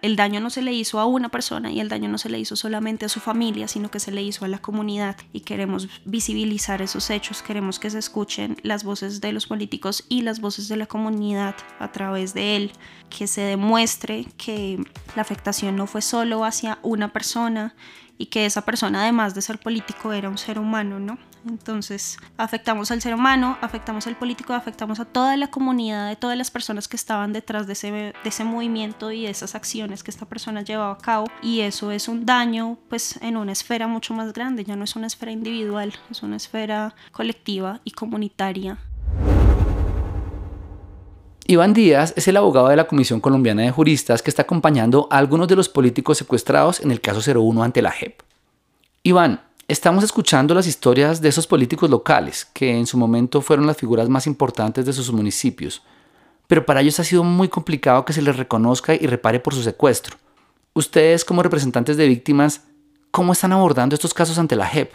El 0.00 0.14
daño 0.14 0.40
no 0.40 0.48
se 0.50 0.62
le 0.62 0.72
hizo 0.72 1.00
a 1.00 1.06
una 1.06 1.28
persona 1.28 1.72
y 1.72 1.80
el 1.80 1.88
daño 1.88 2.08
no 2.08 2.18
se 2.18 2.28
le 2.28 2.38
hizo 2.38 2.54
solamente 2.54 3.06
a 3.06 3.08
su 3.08 3.18
familia, 3.18 3.66
sino 3.66 3.90
que 3.90 3.98
se 3.98 4.12
le 4.12 4.22
hizo 4.22 4.44
a 4.44 4.48
la 4.48 4.60
comunidad 4.60 5.16
y 5.32 5.40
queremos 5.40 5.88
visibilizar 6.04 6.82
esos 6.82 7.10
hechos, 7.10 7.42
queremos 7.42 7.78
que 7.78 7.90
se 7.90 7.98
escuchen 7.98 8.56
las 8.62 8.84
voces 8.84 9.20
de 9.20 9.32
los 9.32 9.46
políticos 9.46 10.04
y 10.08 10.22
las 10.22 10.40
voces 10.40 10.68
de 10.68 10.76
la 10.76 10.86
comunidad 10.86 11.56
a 11.80 11.90
través 11.90 12.32
de 12.32 12.56
él, 12.56 12.72
que 13.10 13.26
se 13.26 13.40
demuestre 13.40 14.26
que 14.36 14.78
la 15.16 15.22
afectación 15.22 15.74
no 15.74 15.86
fue 15.86 16.02
solo 16.02 16.44
hacia 16.44 16.78
una 16.82 17.12
persona 17.12 17.74
y 18.18 18.26
que 18.26 18.46
esa 18.46 18.62
persona 18.62 19.02
además 19.02 19.34
de 19.34 19.42
ser 19.42 19.58
político 19.58 20.12
era 20.12 20.28
un 20.28 20.38
ser 20.38 20.58
humano, 20.58 21.00
¿no? 21.00 21.18
Entonces 21.48 22.18
afectamos 22.36 22.90
al 22.90 23.00
ser 23.00 23.14
humano, 23.14 23.56
afectamos 23.60 24.06
al 24.06 24.16
político, 24.16 24.52
afectamos 24.52 25.00
a 25.00 25.04
toda 25.04 25.36
la 25.36 25.50
comunidad, 25.50 26.08
de 26.08 26.16
todas 26.16 26.36
las 26.36 26.50
personas 26.50 26.88
que 26.88 26.96
estaban 26.96 27.32
detrás 27.32 27.66
de 27.66 27.72
ese, 27.72 27.90
de 27.90 28.14
ese 28.24 28.44
movimiento 28.44 29.10
y 29.10 29.24
de 29.24 29.30
esas 29.30 29.54
acciones 29.54 30.02
que 30.02 30.10
esta 30.10 30.26
persona 30.26 30.62
llevaba 30.62 30.92
a 30.92 30.98
cabo. 30.98 31.26
Y 31.42 31.60
eso 31.60 31.90
es 31.90 32.08
un 32.08 32.26
daño 32.26 32.78
pues 32.88 33.18
en 33.22 33.36
una 33.36 33.52
esfera 33.52 33.86
mucho 33.86 34.14
más 34.14 34.32
grande, 34.32 34.64
ya 34.64 34.76
no 34.76 34.84
es 34.84 34.96
una 34.96 35.06
esfera 35.06 35.32
individual, 35.32 35.92
es 36.10 36.22
una 36.22 36.36
esfera 36.36 36.94
colectiva 37.12 37.80
y 37.84 37.92
comunitaria. 37.92 38.78
Iván 41.50 41.72
Díaz 41.72 42.12
es 42.14 42.28
el 42.28 42.36
abogado 42.36 42.68
de 42.68 42.76
la 42.76 42.86
Comisión 42.86 43.20
Colombiana 43.20 43.62
de 43.62 43.70
Juristas 43.70 44.20
que 44.20 44.28
está 44.28 44.42
acompañando 44.42 45.08
a 45.10 45.16
algunos 45.16 45.48
de 45.48 45.56
los 45.56 45.70
políticos 45.70 46.18
secuestrados 46.18 46.80
en 46.80 46.90
el 46.90 47.00
caso 47.00 47.22
01 47.24 47.62
ante 47.62 47.80
la 47.80 47.90
JEP. 47.90 48.20
Iván, 49.02 49.40
estamos 49.68 50.02
escuchando 50.02 50.54
las 50.54 50.66
historias 50.66 51.20
de 51.20 51.28
esos 51.28 51.46
políticos 51.46 51.90
locales, 51.90 52.46
que 52.46 52.76
en 52.76 52.86
su 52.86 52.96
momento 52.96 53.42
fueron 53.42 53.66
las 53.66 53.76
figuras 53.76 54.08
más 54.08 54.26
importantes 54.26 54.86
de 54.86 54.94
sus 54.94 55.12
municipios, 55.12 55.82
pero 56.46 56.64
para 56.64 56.80
ellos 56.80 56.98
ha 56.98 57.04
sido 57.04 57.22
muy 57.22 57.48
complicado 57.48 58.06
que 58.06 58.14
se 58.14 58.22
les 58.22 58.36
reconozca 58.36 58.94
y 58.94 59.06
repare 59.06 59.40
por 59.40 59.54
su 59.54 59.62
secuestro. 59.62 60.16
Ustedes, 60.72 61.24
como 61.24 61.42
representantes 61.42 61.98
de 61.98 62.08
víctimas, 62.08 62.62
¿cómo 63.10 63.34
están 63.34 63.52
abordando 63.52 63.94
estos 63.94 64.14
casos 64.14 64.38
ante 64.38 64.56
la 64.56 64.66
JEP? 64.66 64.94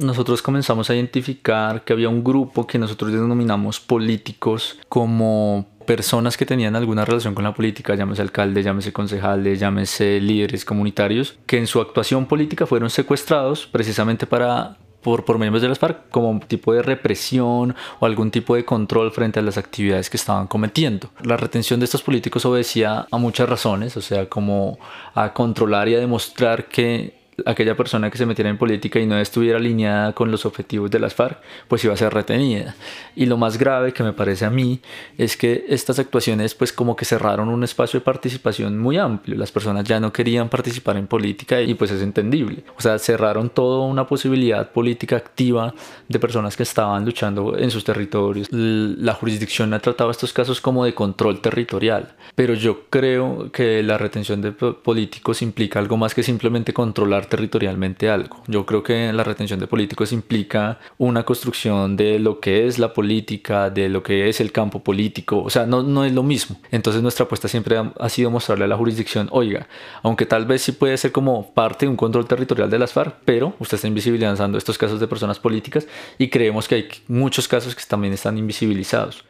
nosotros 0.00 0.40
comenzamos 0.40 0.88
a 0.88 0.94
identificar 0.94 1.84
que 1.84 1.92
había 1.92 2.08
un 2.08 2.24
grupo 2.24 2.66
que 2.66 2.78
nosotros 2.78 3.12
denominamos 3.12 3.80
políticos 3.80 4.78
como 4.88 5.66
personas 5.90 6.36
que 6.36 6.46
tenían 6.46 6.76
alguna 6.76 7.04
relación 7.04 7.34
con 7.34 7.42
la 7.42 7.52
política, 7.52 7.96
llámese 7.96 8.22
alcalde, 8.22 8.62
llámese 8.62 8.92
concejales, 8.92 9.58
llámese 9.58 10.20
líderes 10.20 10.64
comunitarios, 10.64 11.36
que 11.46 11.58
en 11.58 11.66
su 11.66 11.80
actuación 11.80 12.26
política 12.26 12.64
fueron 12.64 12.90
secuestrados 12.90 13.66
precisamente 13.66 14.24
para 14.24 14.76
por, 15.02 15.36
miembros 15.40 15.62
de 15.62 15.68
las 15.68 15.80
FARC 15.80 16.08
como 16.10 16.38
tipo 16.46 16.72
de 16.72 16.82
represión 16.82 17.74
o 17.98 18.06
algún 18.06 18.30
tipo 18.30 18.54
de 18.54 18.64
control 18.64 19.10
frente 19.10 19.40
a 19.40 19.42
las 19.42 19.58
actividades 19.58 20.08
que 20.08 20.16
estaban 20.16 20.46
cometiendo. 20.46 21.10
La 21.24 21.36
retención 21.36 21.80
de 21.80 21.86
estos 21.86 22.04
políticos 22.04 22.44
obedecía 22.44 23.08
a 23.10 23.18
muchas 23.18 23.48
razones, 23.48 23.96
o 23.96 24.00
sea, 24.00 24.28
como 24.28 24.78
a 25.16 25.32
controlar 25.32 25.88
y 25.88 25.96
a 25.96 25.98
demostrar 25.98 26.68
que 26.68 27.19
aquella 27.46 27.76
persona 27.76 28.10
que 28.10 28.18
se 28.18 28.26
metiera 28.26 28.50
en 28.50 28.58
política 28.58 28.98
y 28.98 29.06
no 29.06 29.18
estuviera 29.18 29.58
alineada 29.58 30.12
con 30.12 30.30
los 30.30 30.46
objetivos 30.46 30.90
de 30.90 30.98
las 30.98 31.14
FARC, 31.14 31.38
pues 31.68 31.84
iba 31.84 31.94
a 31.94 31.96
ser 31.96 32.12
retenida. 32.12 32.74
Y 33.16 33.26
lo 33.26 33.36
más 33.36 33.58
grave 33.58 33.92
que 33.92 34.02
me 34.02 34.12
parece 34.12 34.44
a 34.44 34.50
mí 34.50 34.80
es 35.18 35.36
que 35.36 35.64
estas 35.68 35.98
actuaciones 35.98 36.54
pues 36.54 36.72
como 36.72 36.96
que 36.96 37.04
cerraron 37.04 37.48
un 37.48 37.64
espacio 37.64 38.00
de 38.00 38.04
participación 38.04 38.78
muy 38.78 38.96
amplio. 38.96 39.36
Las 39.36 39.52
personas 39.52 39.84
ya 39.84 40.00
no 40.00 40.12
querían 40.12 40.48
participar 40.48 40.96
en 40.96 41.06
política 41.06 41.60
y 41.60 41.74
pues 41.74 41.90
es 41.90 42.02
entendible. 42.02 42.64
O 42.76 42.80
sea, 42.80 42.98
cerraron 42.98 43.50
toda 43.50 43.86
una 43.86 44.06
posibilidad 44.06 44.70
política 44.70 45.16
activa 45.16 45.74
de 46.08 46.18
personas 46.18 46.56
que 46.56 46.62
estaban 46.62 47.04
luchando 47.04 47.56
en 47.56 47.70
sus 47.70 47.84
territorios. 47.84 48.48
La 48.50 49.14
jurisdicción 49.14 49.72
ha 49.74 49.78
tratado 49.78 50.10
estos 50.10 50.32
casos 50.32 50.60
como 50.60 50.84
de 50.84 50.94
control 50.94 51.40
territorial, 51.40 52.14
pero 52.34 52.54
yo 52.54 52.86
creo 52.90 53.50
que 53.52 53.82
la 53.82 53.98
retención 53.98 54.40
de 54.40 54.52
políticos 54.52 55.42
implica 55.42 55.78
algo 55.78 55.96
más 55.96 56.14
que 56.14 56.22
simplemente 56.22 56.72
controlar 56.72 57.26
territorialmente 57.30 58.10
algo. 58.10 58.42
Yo 58.46 58.66
creo 58.66 58.82
que 58.82 59.10
la 59.12 59.24
retención 59.24 59.58
de 59.58 59.66
políticos 59.66 60.12
implica 60.12 60.78
una 60.98 61.22
construcción 61.22 61.96
de 61.96 62.18
lo 62.18 62.40
que 62.40 62.66
es 62.66 62.78
la 62.78 62.92
política, 62.92 63.70
de 63.70 63.88
lo 63.88 64.02
que 64.02 64.28
es 64.28 64.40
el 64.42 64.52
campo 64.52 64.80
político, 64.80 65.42
o 65.42 65.48
sea, 65.48 65.64
no, 65.64 65.82
no 65.82 66.04
es 66.04 66.12
lo 66.12 66.22
mismo. 66.22 66.60
Entonces 66.70 67.00
nuestra 67.00 67.24
apuesta 67.24 67.48
siempre 67.48 67.78
ha, 67.78 68.08
sido 68.10 68.30
mostrarle 68.30 68.66
a 68.66 68.68
la 68.68 68.76
jurisdicción, 68.76 69.28
oiga, 69.32 69.66
aunque 70.02 70.26
tal 70.26 70.44
vez 70.44 70.60
sí 70.60 70.72
puede 70.72 70.98
ser 70.98 71.12
como 71.12 71.54
parte 71.54 71.86
de 71.86 71.90
un 71.90 71.96
control 71.96 72.26
territorial 72.26 72.68
de 72.68 72.78
las 72.78 72.92
FARC, 72.92 73.16
pero 73.24 73.54
usted 73.58 73.76
está 73.76 73.88
invisibilizando 73.88 74.58
estos 74.58 74.76
casos 74.76 75.00
de 75.00 75.08
personas 75.08 75.38
políticas 75.38 75.86
y 76.18 76.28
creemos 76.28 76.68
que 76.68 76.74
hay 76.74 76.88
muchos 77.08 77.48
casos 77.48 77.74
que 77.74 77.82
también 77.88 78.12
están 78.12 78.36
invisibilizados. 78.36 79.24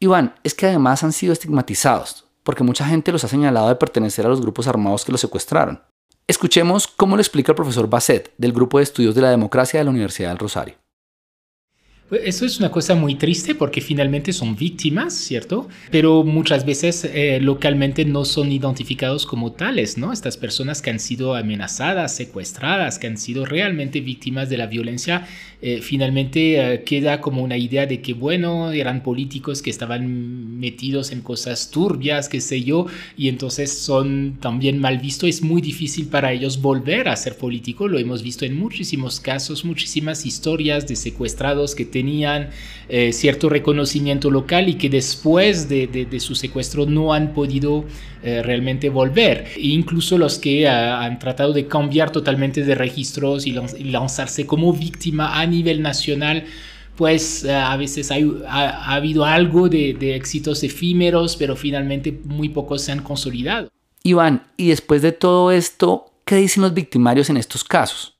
Iván, 0.00 0.34
es 0.42 0.54
que 0.54 0.66
además 0.66 1.04
han 1.04 1.12
sido 1.12 1.32
estigmatizados, 1.32 2.26
porque 2.42 2.64
mucha 2.64 2.86
gente 2.86 3.12
los 3.12 3.24
ha 3.24 3.28
señalado 3.28 3.68
de 3.68 3.76
pertenecer 3.76 4.26
a 4.26 4.28
los 4.28 4.40
grupos 4.40 4.66
armados 4.66 5.04
que 5.04 5.12
los 5.12 5.20
secuestraron. 5.20 5.80
Escuchemos 6.26 6.86
cómo 6.86 7.16
lo 7.16 7.22
explica 7.22 7.52
el 7.52 7.56
profesor 7.56 7.90
Basset 7.90 8.32
del 8.38 8.54
Grupo 8.54 8.78
de 8.78 8.84
Estudios 8.84 9.14
de 9.14 9.20
la 9.20 9.30
Democracia 9.30 9.78
de 9.78 9.84
la 9.84 9.90
Universidad 9.90 10.30
del 10.30 10.38
Rosario. 10.38 10.83
Pues 12.06 12.20
eso 12.26 12.44
es 12.44 12.58
una 12.58 12.70
cosa 12.70 12.94
muy 12.94 13.14
triste 13.14 13.54
porque 13.54 13.80
finalmente 13.80 14.34
son 14.34 14.54
víctimas, 14.54 15.14
¿cierto? 15.14 15.68
Pero 15.90 16.22
muchas 16.22 16.66
veces 16.66 17.06
eh, 17.06 17.38
localmente 17.40 18.04
no 18.04 18.26
son 18.26 18.52
identificados 18.52 19.24
como 19.24 19.52
tales, 19.52 19.96
¿no? 19.96 20.12
Estas 20.12 20.36
personas 20.36 20.82
que 20.82 20.90
han 20.90 21.00
sido 21.00 21.34
amenazadas, 21.34 22.14
secuestradas, 22.14 22.98
que 22.98 23.06
han 23.06 23.16
sido 23.16 23.46
realmente 23.46 24.02
víctimas 24.02 24.50
de 24.50 24.58
la 24.58 24.66
violencia, 24.66 25.26
eh, 25.62 25.80
finalmente 25.80 26.74
eh, 26.74 26.82
queda 26.84 27.22
como 27.22 27.42
una 27.42 27.56
idea 27.56 27.86
de 27.86 28.02
que, 28.02 28.12
bueno, 28.12 28.70
eran 28.70 29.02
políticos 29.02 29.62
que 29.62 29.70
estaban 29.70 30.58
metidos 30.60 31.10
en 31.10 31.22
cosas 31.22 31.70
turbias, 31.70 32.28
qué 32.28 32.42
sé 32.42 32.62
yo, 32.62 32.84
y 33.16 33.28
entonces 33.28 33.72
son 33.72 34.36
también 34.42 34.78
mal 34.78 34.98
vistos. 34.98 35.30
Es 35.30 35.42
muy 35.42 35.62
difícil 35.62 36.08
para 36.08 36.34
ellos 36.34 36.60
volver 36.60 37.08
a 37.08 37.16
ser 37.16 37.38
político. 37.38 37.88
Lo 37.88 37.98
hemos 37.98 38.22
visto 38.22 38.44
en 38.44 38.58
muchísimos 38.58 39.20
casos, 39.20 39.64
muchísimas 39.64 40.26
historias 40.26 40.86
de 40.86 40.96
secuestrados 40.96 41.74
que 41.74 41.93
tenían 41.94 42.50
eh, 42.88 43.12
cierto 43.12 43.48
reconocimiento 43.48 44.32
local 44.32 44.68
y 44.68 44.74
que 44.74 44.90
después 44.90 45.68
de, 45.68 46.08
su 46.18 46.34
secuestro 46.34 46.86
no 46.86 47.12
han 47.12 47.32
podido 47.32 47.84
eh, 48.24 48.42
realmente 48.42 48.90
volver. 48.90 49.46
E 49.56 49.68
incluso 49.68 50.18
los 50.18 50.40
que 50.40 50.66
ah, 50.66 51.04
han 51.04 51.20
tratado 51.20 51.52
de 51.52 51.68
cambiar 51.68 52.10
totalmente 52.10 52.64
de 52.64 52.74
registros 52.74 53.46
y, 53.46 53.52
lanzarse 53.84 54.44
como 54.44 54.72
víctima 54.72 55.40
a 55.40 55.46
nivel 55.46 55.82
nacional 55.82 56.44
pues 56.96 57.44
ah, 57.44 57.72
a 57.72 57.76
veces 57.76 58.10
ha, 58.10 58.94
habido 58.94 59.24
algo 59.24 59.68
de, 59.68 59.94
de, 59.94 60.14
éxitos 60.14 60.62
efímeros, 60.62 61.36
pero 61.36 61.56
finalmente 61.56 62.12
muy 62.24 62.48
pocos 62.48 62.82
se 62.82 62.92
han 62.92 63.02
consolidado. 63.02 63.68
Iván, 64.02 64.42
y 64.56 64.68
después 64.68 65.02
de 65.02 65.12
todo 65.12 65.50
esto, 65.50 66.06
¿qué 66.24 66.36
dicen 66.36 66.62
los 66.62 66.74
victimarios 66.74 67.30
en 67.30 67.36
estos 67.36 67.64
casos? 67.64 68.13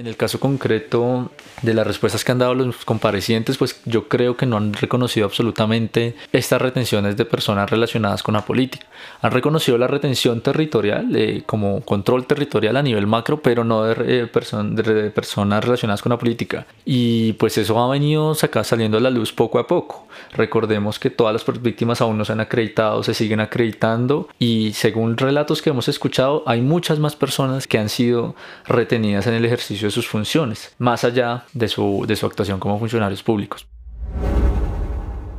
En 0.00 0.06
el 0.06 0.16
caso 0.16 0.40
concreto 0.40 1.30
de 1.60 1.74
las 1.74 1.86
respuestas 1.86 2.24
que 2.24 2.32
han 2.32 2.38
dado 2.38 2.54
los 2.54 2.86
comparecientes, 2.86 3.58
pues 3.58 3.82
yo 3.84 4.08
creo 4.08 4.34
que 4.34 4.46
no 4.46 4.56
han 4.56 4.72
reconocido 4.72 5.26
absolutamente 5.26 6.14
estas 6.32 6.62
retenciones 6.62 7.18
de 7.18 7.26
personas 7.26 7.68
relacionadas 7.68 8.22
con 8.22 8.32
la 8.32 8.46
política. 8.46 8.86
Han 9.20 9.30
reconocido 9.30 9.76
la 9.76 9.88
retención 9.88 10.40
territorial 10.40 11.14
eh, 11.14 11.42
como 11.44 11.82
control 11.82 12.26
territorial 12.26 12.78
a 12.78 12.82
nivel 12.82 13.06
macro, 13.06 13.42
pero 13.42 13.62
no 13.62 13.84
de, 13.84 13.94
de, 13.94 15.10
personas 15.10 15.62
relacionadas 15.62 16.00
con 16.00 16.08
la 16.08 16.18
política. 16.18 16.66
Y 16.86 17.34
pues 17.34 17.58
eso 17.58 17.78
ha 17.78 17.90
venido 17.90 18.34
saliendo 18.34 18.96
a 18.96 19.00
la 19.02 19.10
luz 19.10 19.34
poco 19.34 19.58
a 19.58 19.66
poco. 19.66 20.06
Recordemos 20.32 20.98
que 20.98 21.10
todas 21.10 21.34
las 21.34 21.62
víctimas 21.62 22.00
aún 22.00 22.16
no 22.16 22.24
se 22.24 22.32
han 22.32 22.40
acreditado, 22.40 23.02
se 23.02 23.12
siguen 23.12 23.40
acreditando 23.40 24.28
y 24.38 24.72
según 24.72 25.18
relatos 25.18 25.60
que 25.60 25.68
hemos 25.68 25.88
escuchado, 25.88 26.42
hay 26.46 26.62
muchas 26.62 26.98
más 26.98 27.16
personas 27.16 27.66
que 27.66 27.76
han 27.78 27.90
sido 27.90 28.34
retenidas 28.66 29.26
en 29.26 29.34
el 29.34 29.44
ejercicio 29.44 29.89
de 29.90 29.94
sus 29.94 30.08
funciones, 30.08 30.74
más 30.78 31.04
allá 31.04 31.44
de 31.52 31.68
su, 31.68 32.04
de 32.06 32.16
su 32.16 32.26
actuación 32.26 32.60
como 32.60 32.78
funcionarios 32.78 33.22
públicos. 33.22 33.66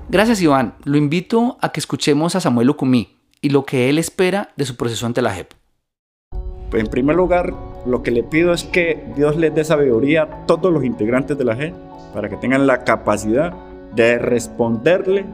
Gracias 0.09 0.41
Iván, 0.41 0.75
lo 0.83 0.97
invito 0.97 1.57
a 1.61 1.71
que 1.71 1.79
escuchemos 1.79 2.35
a 2.35 2.41
Samuel 2.41 2.67
Lucumí 2.67 3.15
y 3.39 3.49
lo 3.49 3.63
que 3.65 3.89
él 3.89 3.97
espera 3.97 4.49
de 4.57 4.65
su 4.65 4.75
proceso 4.75 5.05
ante 5.05 5.21
la 5.21 5.33
JEP. 5.33 5.53
En 6.73 6.87
primer 6.87 7.15
lugar, 7.15 7.53
lo 7.85 8.03
que 8.03 8.11
le 8.11 8.23
pido 8.23 8.53
es 8.53 8.65
que 8.65 9.05
Dios 9.15 9.37
les 9.37 9.55
dé 9.55 9.63
sabiduría 9.63 10.23
a 10.23 10.45
todos 10.45 10.71
los 10.71 10.83
integrantes 10.83 11.37
de 11.37 11.45
la 11.45 11.55
JEP 11.55 11.73
para 12.13 12.27
que 12.27 12.35
tengan 12.37 12.67
la 12.67 12.83
capacidad 12.83 13.53
de 13.95 14.17
responderle 14.17 15.25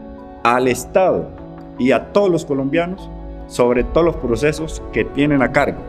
al 0.44 0.68
Estado 0.68 1.30
y 1.80 1.92
a 1.92 2.14
todos 2.14 2.30
los 2.30 2.46
colombianos 2.46 3.10
sobre 3.48 3.84
todos 3.84 4.06
los 4.06 4.16
procesos 4.18 4.84
que 4.94 5.06
tienen 5.06 5.42
a 5.42 5.52
cargo 5.52 5.80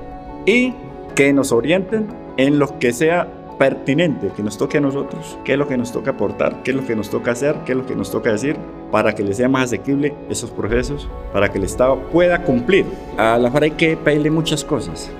y 0.46 0.72
que 1.14 1.32
nos 1.32 1.52
orienten 1.52 2.06
en 2.38 2.58
lo 2.58 2.78
que 2.78 2.92
sea 2.94 3.28
pertinente, 3.58 4.30
que 4.34 4.42
nos 4.42 4.56
toque 4.56 4.78
a 4.78 4.80
nosotros, 4.80 5.36
qué 5.44 5.52
es 5.52 5.58
lo 5.58 5.68
que 5.68 5.76
nos 5.76 5.92
toca 5.92 6.12
aportar, 6.12 6.62
qué 6.62 6.70
es 6.70 6.76
lo 6.76 6.86
que 6.86 6.96
nos 6.96 7.10
toca 7.10 7.32
hacer, 7.32 7.56
qué 7.66 7.72
es 7.72 7.78
lo 7.78 7.84
que 7.84 7.96
nos 7.96 8.10
toca 8.10 8.30
decir, 8.30 8.56
para 8.90 9.14
que 9.14 9.24
les 9.24 9.36
sea 9.36 9.48
más 9.48 9.64
asequible 9.64 10.14
esos 10.30 10.50
procesos, 10.50 11.08
para 11.32 11.50
que 11.50 11.58
el 11.58 11.64
Estado 11.64 11.98
pueda 12.12 12.42
cumplir. 12.42 12.86
A 13.18 13.36
la 13.36 13.50
FARC 13.50 13.64
hay 13.64 13.70
que 13.72 13.96
pedirle 13.96 14.30
muchas 14.30 14.64
cosas. 14.64 15.10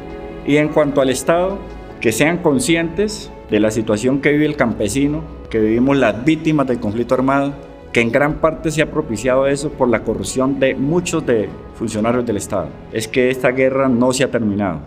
Y 0.47 0.57
en 0.57 0.69
cuanto 0.69 1.01
al 1.01 1.11
Estado, 1.11 1.59
que 2.01 2.13
sean 2.13 2.39
conscientes 2.39 3.31
de 3.51 3.61
la 3.61 3.73
situación 3.73 4.21
que 4.21 4.31
vive 4.31 4.47
el 4.47 4.57
campesino, 4.57 5.25
que 5.51 5.59
vivimos 5.59 5.97
las 5.97 6.25
víctimas 6.25 6.69
del 6.69 6.79
conflicto 6.79 7.15
armado, 7.15 7.53
que 7.93 8.01
en 8.01 8.13
gran 8.13 8.35
parte 8.35 8.71
se 8.71 8.83
ha 8.83 8.91
propiciado 8.91 9.47
eso 9.47 9.71
por 9.71 9.89
la 9.89 10.05
corrupción 10.05 10.61
de 10.61 10.75
muchos 10.77 11.27
de 11.27 11.49
funcionarios 11.75 12.25
del 12.25 12.37
Estado. 12.37 12.69
Es 12.93 13.09
que 13.09 13.31
esta 13.31 13.51
guerra 13.51 13.89
no 13.89 14.13
se 14.13 14.23
ha 14.23 14.31
terminado. 14.31 14.81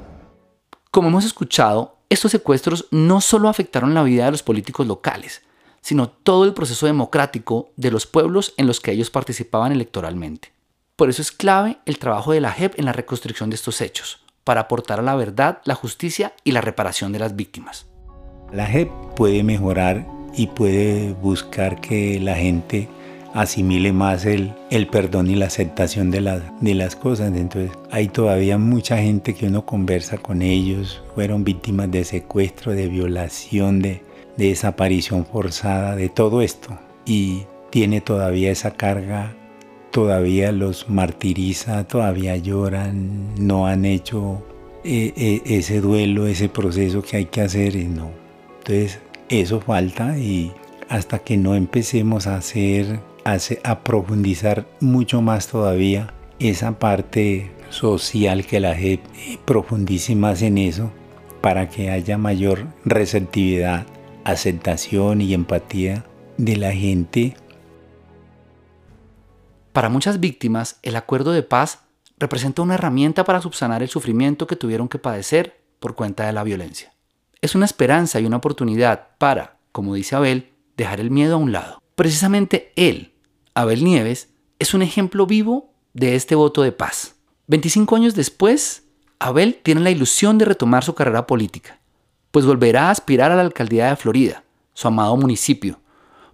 Como 0.92 1.10
hemos 1.10 1.26
escuchado, 1.26 2.01
estos 2.12 2.32
secuestros 2.32 2.88
no 2.92 3.22
solo 3.22 3.48
afectaron 3.48 3.94
la 3.94 4.04
vida 4.04 4.26
de 4.26 4.32
los 4.32 4.44
políticos 4.44 4.86
locales, 4.86 5.44
sino 5.80 6.10
todo 6.10 6.44
el 6.44 6.54
proceso 6.54 6.86
democrático 6.86 7.72
de 7.78 7.90
los 7.90 8.06
pueblos 8.06 8.54
en 8.58 8.68
los 8.68 8.82
que 8.82 8.92
ellos 8.92 9.10
participaban 9.10 9.72
electoralmente. 9.72 10.52
Por 10.98 11.10
eso 11.10 11.22
es 11.22 11.32
clave 11.32 11.78
el 11.86 12.00
trabajo 12.00 12.34
de 12.34 12.42
la 12.42 12.52
JEP 12.52 12.78
en 12.78 12.84
la 12.84 12.92
reconstrucción 12.92 13.50
de 13.50 13.56
estos 13.56 13.80
hechos, 13.80 14.26
para 14.44 14.60
aportar 14.60 15.00
a 15.00 15.04
la 15.04 15.16
verdad, 15.16 15.62
la 15.64 15.74
justicia 15.74 16.34
y 16.44 16.52
la 16.52 16.60
reparación 16.60 17.14
de 17.14 17.20
las 17.20 17.38
víctimas. 17.38 17.88
La 18.52 18.66
JEP 18.66 18.92
puede 19.16 19.42
mejorar 19.44 20.06
y 20.36 20.48
puede 20.48 21.14
buscar 21.14 21.80
que 21.80 22.20
la 22.20 22.36
gente 22.36 22.90
asimile 23.34 23.94
más 23.94 24.26
el, 24.26 24.54
el 24.70 24.88
perdón 24.88 25.30
y 25.30 25.36
la 25.36 25.46
aceptación 25.46 26.12
de, 26.12 26.42
de 26.60 26.76
las 26.76 26.96
cosas. 26.96 27.36
Entonces 27.36 27.72
hay 27.92 28.08
todavía 28.08 28.58
mucha 28.58 28.98
gente 28.98 29.34
que 29.34 29.48
uno 29.48 29.66
conversa 29.66 30.18
con 30.18 30.42
ellos, 30.42 31.02
fueron 31.16 31.44
víctimas 31.44 31.92
de 31.92 32.04
secuestro, 32.04 32.74
de 32.74 32.88
violación, 32.88 33.82
de, 33.82 34.02
de 34.38 34.48
desaparición 34.48 35.26
forzada, 35.26 35.96
de 35.96 36.10
todo 36.10 36.42
esto. 36.42 36.78
Y 37.06 37.44
tiene 37.70 38.02
todavía 38.02 38.52
esa 38.52 38.72
carga, 38.72 39.34
todavía 39.92 40.52
los 40.52 40.90
martiriza, 40.90 41.86
todavía 41.86 42.36
lloran, 42.38 43.34
no 43.38 43.68
han 43.68 43.86
hecho 43.86 44.44
eh, 44.84 45.14
eh, 45.16 45.42
ese 45.46 45.82
duelo, 45.82 46.28
ese 46.28 46.50
proceso 46.50 47.02
que 47.02 47.18
hay 47.18 47.26
que 47.26 47.42
hacer 47.42 47.76
y 47.76 47.86
no. 47.86 48.12
Entonces 48.60 49.00
eso 49.30 49.60
falta 49.62 50.18
y 50.18 50.52
hasta 50.90 51.20
que 51.20 51.38
no 51.38 51.56
empecemos 51.56 52.28
a 52.28 52.36
hacer, 52.36 53.00
a, 53.24 53.84
profundizar 53.84 54.68
mucho 54.80 55.22
más 55.22 55.48
todavía 55.48 56.14
esa 56.40 56.80
parte 56.80 57.52
social 57.70 58.46
que 58.46 58.60
la 58.60 58.76
gente 58.76 59.40
profundice 59.46 60.16
más 60.16 60.42
en 60.42 60.58
eso 60.58 60.92
para 61.42 61.70
que 61.70 61.90
haya 61.90 62.18
mayor 62.18 62.68
receptividad, 62.86 63.86
aceptación 64.24 65.22
y 65.22 65.34
empatía 65.34 66.06
de 66.38 66.58
la 66.58 66.72
gente. 66.72 67.36
Para 69.74 69.90
muchas 69.90 70.20
víctimas, 70.20 70.80
el 70.84 70.96
acuerdo 70.96 71.32
de 71.32 71.44
paz 71.44 71.80
representa 72.18 72.62
una 72.62 72.76
herramienta 72.76 73.24
para 73.24 73.42
subsanar 73.42 73.82
el 73.82 73.90
sufrimiento 73.90 74.46
que 74.46 74.56
tuvieron 74.56 74.88
que 74.88 75.00
padecer 75.00 75.62
por 75.80 75.96
cuenta 75.96 76.26
de 76.26 76.34
la 76.34 76.44
violencia. 76.44 76.94
Es 77.42 77.56
una 77.56 77.66
esperanza 77.66 78.20
y 78.20 78.26
una 78.26 78.38
oportunidad 78.38 79.08
para, 79.18 79.58
como 79.72 79.96
dice 79.96 80.16
Abel, 80.16 80.52
dejar 80.78 81.00
el 81.00 81.10
miedo 81.10 81.36
a 81.36 81.40
un 81.40 81.52
lado. 81.52 81.82
Precisamente 81.96 82.72
él, 82.76 83.11
Abel 83.54 83.84
Nieves, 83.84 84.30
es 84.60 84.74
un 84.74 84.82
ejemplo 84.82 85.26
vivo 85.26 85.74
de 85.94 86.16
este 86.16 86.36
voto 86.36 86.62
de 86.62 86.72
paz. 86.72 87.16
25 87.48 87.96
años 87.96 88.16
después, 88.16 88.84
Abel 89.20 89.60
tiene 89.62 89.82
la 89.82 89.92
ilusión 89.92 90.38
de 90.38 90.46
retomar 90.46 90.84
su 90.84 90.96
carrera 90.96 91.28
política, 91.28 91.80
pues 92.32 92.46
volverá 92.46 92.88
a 92.88 92.92
aspirar 92.92 93.32
a 93.32 93.36
la 93.36 93.42
alcaldía 93.42 93.90
de 93.90 93.96
Florida, 93.98 94.44
su 94.74 94.88
amado 94.88 95.18
municipio, 95.18 95.80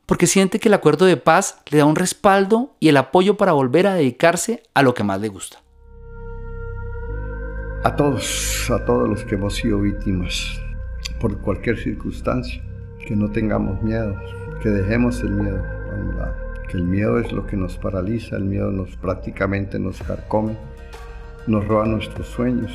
porque 0.06 0.28
siente 0.28 0.60
que 0.60 0.70
el 0.70 0.76
acuerdo 0.76 1.06
de 1.06 1.18
paz 1.18 1.58
le 1.70 1.80
da 1.80 1.86
un 1.86 1.96
respaldo 1.96 2.76
y 2.80 2.90
el 2.90 2.98
apoyo 2.98 3.36
para 3.36 3.54
volver 3.54 3.88
a 3.88 3.96
dedicarse 3.96 4.64
a 4.74 4.84
lo 4.84 4.94
que 4.94 5.04
más 5.04 5.20
le 5.20 5.30
gusta. 5.30 5.62
A 7.84 7.96
todos, 7.96 8.70
a 8.70 8.86
todos 8.86 9.10
los 9.10 9.24
que 9.24 9.36
hemos 9.36 9.56
sido 9.56 9.82
víctimas 9.82 10.60
por 11.20 11.40
cualquier 11.42 11.78
circunstancia. 11.78 12.62
Que 13.08 13.16
no 13.16 13.32
tengamos 13.32 13.82
miedo, 13.82 14.20
que 14.62 14.70
dejemos 14.70 15.22
el 15.22 15.32
miedo 15.32 15.64
a 15.64 15.96
un 15.96 16.18
lado. 16.18 16.47
Que 16.70 16.78
el 16.78 16.84
miedo 16.84 17.20
es 17.20 17.32
lo 17.32 17.48
que 17.48 17.56
nos 17.56 17.78
paraliza, 17.78 18.36
el 18.36 18.46
miedo 18.46 18.72
nos 18.72 18.96
prácticamente 18.98 19.80
nos 19.80 20.02
carcome, 20.02 20.56
nos 21.48 21.68
roba 21.68 21.86
nuestros 21.86 22.28
sueños. 22.28 22.72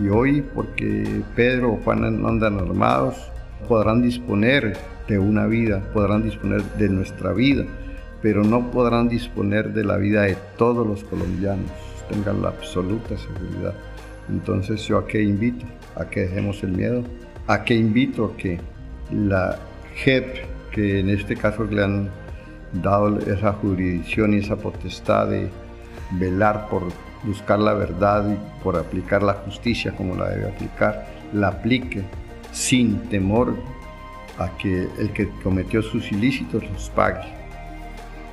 Y 0.00 0.08
hoy, 0.08 0.42
porque 0.42 1.22
Pedro 1.34 1.72
o 1.72 1.76
Juan 1.78 2.04
andan 2.04 2.58
armados, 2.58 3.16
podrán 3.68 4.02
disponer 4.02 4.76
de 5.08 5.18
una 5.18 5.46
vida, 5.46 5.82
podrán 5.92 6.22
disponer 6.22 6.62
de 6.78 6.88
nuestra 6.88 7.32
vida, 7.32 7.64
pero 8.22 8.44
no 8.44 8.70
podrán 8.70 9.08
disponer 9.08 9.72
de 9.72 9.84
la 9.84 9.96
vida 9.96 10.22
de 10.22 10.36
todos 10.56 10.86
los 10.86 11.02
colombianos, 11.04 11.70
tengan 12.08 12.42
la 12.42 12.48
absoluta 12.48 13.16
seguridad. 13.16 13.74
Entonces 14.28 14.86
yo 14.86 14.98
a 14.98 15.06
qué 15.06 15.22
invito, 15.22 15.66
a 15.96 16.04
que 16.04 16.20
dejemos 16.20 16.62
el 16.62 16.72
miedo, 16.72 17.02
a 17.46 17.64
qué 17.64 17.74
invito 17.74 18.26
a 18.26 18.36
que 18.36 18.60
la 19.12 19.58
JEP, 19.96 20.44
que 20.70 21.00
en 21.00 21.10
este 21.10 21.34
caso 21.34 21.64
le 21.64 21.82
han 21.82 22.10
dado 22.72 23.18
esa 23.20 23.52
jurisdicción 23.54 24.34
y 24.34 24.38
esa 24.38 24.56
potestad 24.56 25.28
de 25.28 25.48
velar 26.12 26.68
por 26.68 26.84
buscar 27.24 27.58
la 27.58 27.74
verdad 27.74 28.24
y 28.30 28.62
por 28.62 28.76
aplicar 28.76 29.22
la 29.22 29.34
justicia 29.34 29.92
como 29.92 30.14
la 30.16 30.30
debe 30.30 30.48
aplicar, 30.48 31.06
la 31.32 31.48
aplique 31.48 32.02
sin 32.52 32.98
temor 33.08 33.54
a 34.38 34.56
que 34.56 34.88
el 34.98 35.10
que 35.12 35.28
cometió 35.42 35.82
sus 35.82 36.10
ilícitos 36.12 36.64
los 36.72 36.90
pague. 36.90 37.40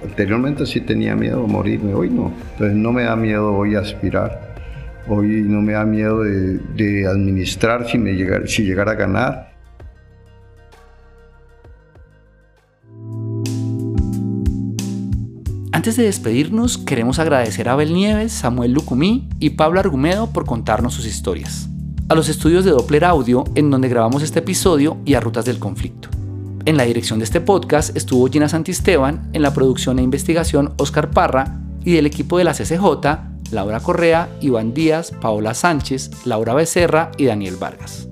Anteriormente 0.03 0.65
sí 0.65 0.81
tenía 0.81 1.15
miedo 1.15 1.43
a 1.43 1.47
morirme, 1.47 1.93
hoy 1.93 2.09
no. 2.09 2.31
Entonces 2.51 2.77
no 2.77 2.91
me 2.91 3.03
da 3.03 3.15
miedo 3.15 3.53
hoy 3.53 3.75
aspirar, 3.75 4.55
hoy 5.07 5.41
no 5.41 5.61
me 5.61 5.73
da 5.73 5.85
miedo 5.85 6.21
de, 6.23 7.07
administrar 7.07 7.87
si, 7.87 7.97
me 7.97 8.13
llegar, 8.13 8.47
si 8.47 8.63
llegara 8.63 8.91
a 8.91 8.95
ganar. 8.95 9.46
Antes 15.77 15.95
de 15.95 16.05
despedirnos, 16.05 16.79
queremos 16.79 17.19
agradecer 17.19 17.69
a 17.69 17.73
Abel 17.73 17.93
Nieves, 17.93 18.31
Samuel 18.31 18.71
Lucumí 18.71 19.29
y 19.39 19.51
Pablo 19.51 19.79
Argumedo 19.79 20.25
por 20.33 20.43
contarnos 20.43 20.95
sus 20.95 21.05
historias. 21.05 21.69
A 22.09 22.15
los 22.15 22.29
estudios 22.29 22.65
de 22.65 22.71
Doppler 22.71 23.05
Audio, 23.05 23.43
en 23.53 23.69
donde 23.69 23.87
grabamos 23.87 24.23
este 24.23 24.39
episodio, 24.39 24.97
y 25.05 25.13
a 25.13 25.19
Rutas 25.19 25.45
del 25.45 25.59
Conflicto. 25.59 26.09
En 26.65 26.77
la 26.77 26.83
dirección 26.85 27.19
de 27.19 27.25
este 27.25 27.41
podcast 27.41 27.95
estuvo 27.95 28.25
Gina 28.25 28.49
Santisteban, 28.49 29.29
en 29.33 29.43
la 29.43 29.53
producción 29.53 29.99
e 29.99 30.01
investigación 30.01 30.73
Oscar 30.77 31.11
Parra 31.11 31.59
y 31.85 31.93
del 31.93 32.07
equipo 32.07 32.39
de 32.39 32.45
la 32.45 32.55
CCJ, 32.55 33.51
Laura 33.51 33.79
Correa, 33.79 34.29
Iván 34.41 34.73
Díaz, 34.73 35.11
Paola 35.21 35.53
Sánchez, 35.53 36.09
Laura 36.25 36.55
Becerra 36.55 37.11
y 37.17 37.25
Daniel 37.25 37.57
Vargas. 37.57 38.07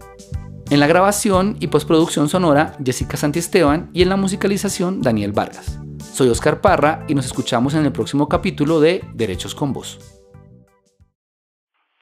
En 0.69 0.79
la 0.79 0.85
grabación 0.85 1.57
y 1.59 1.65
postproducción 1.65 2.29
sonora, 2.29 2.77
Jessica 2.85 3.17
Santisteban 3.17 3.89
y 3.91 4.03
en 4.03 4.09
la 4.09 4.17
musicalización, 4.17 5.01
Daniel 5.01 5.31
Vargas. 5.31 5.79
Soy 6.15 6.29
Oscar 6.29 6.61
Parra 6.61 6.99
y 7.09 7.13
nos 7.13 7.25
escuchamos 7.25 7.73
en 7.73 7.83
el 7.83 7.91
próximo 7.91 8.29
capítulo 8.29 8.79
de 8.79 9.01
Derechos 9.13 9.53
con 9.53 9.73
Vos. 9.73 9.99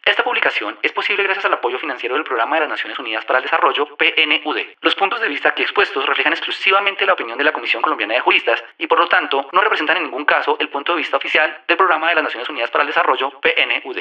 Esta 0.06 0.23
publicación 0.23 0.78
es 0.84 0.91
posible 0.91 1.23
gracias 1.23 1.45
al 1.45 1.54
apoyo 1.54 1.80
financiero 1.80 2.13
del 2.13 2.23
Programa 2.23 2.58
de 2.58 2.60
las 2.62 2.69
Naciones 2.69 2.99
Unidas 2.99 3.26
para 3.26 3.39
el 3.39 3.45
Desarrollo, 3.45 3.88
PNUD. 3.97 4.58
Los 4.82 4.93
puntos 4.93 5.19
de 5.19 5.30
vista 5.30 5.49
aquí 5.49 5.63
expuestos 5.63 6.06
reflejan 6.06 6.34
exclusivamente 6.34 7.08
la 7.08 7.13
opinión 7.13 7.39
de 7.39 7.43
la 7.43 7.54
Comisión 7.54 7.82
Colombiana 7.82 8.13
de 8.13 8.19
Juristas 8.19 8.63
y 8.78 8.86
por 8.86 8.99
lo 8.99 9.08
tanto 9.08 9.49
no 9.52 9.62
representan 9.62 9.97
en 9.97 10.04
ningún 10.04 10.26
caso 10.26 10.58
el 10.60 10.69
punto 10.69 10.91
de 10.91 10.99
vista 10.99 11.17
oficial 11.17 11.63
del 11.67 11.78
Programa 11.78 12.10
de 12.10 12.13
las 12.13 12.26
Naciones 12.26 12.47
Unidas 12.49 12.69
para 12.69 12.84
el 12.84 12.89
Desarrollo, 12.89 13.32
PNUD. 13.41 13.97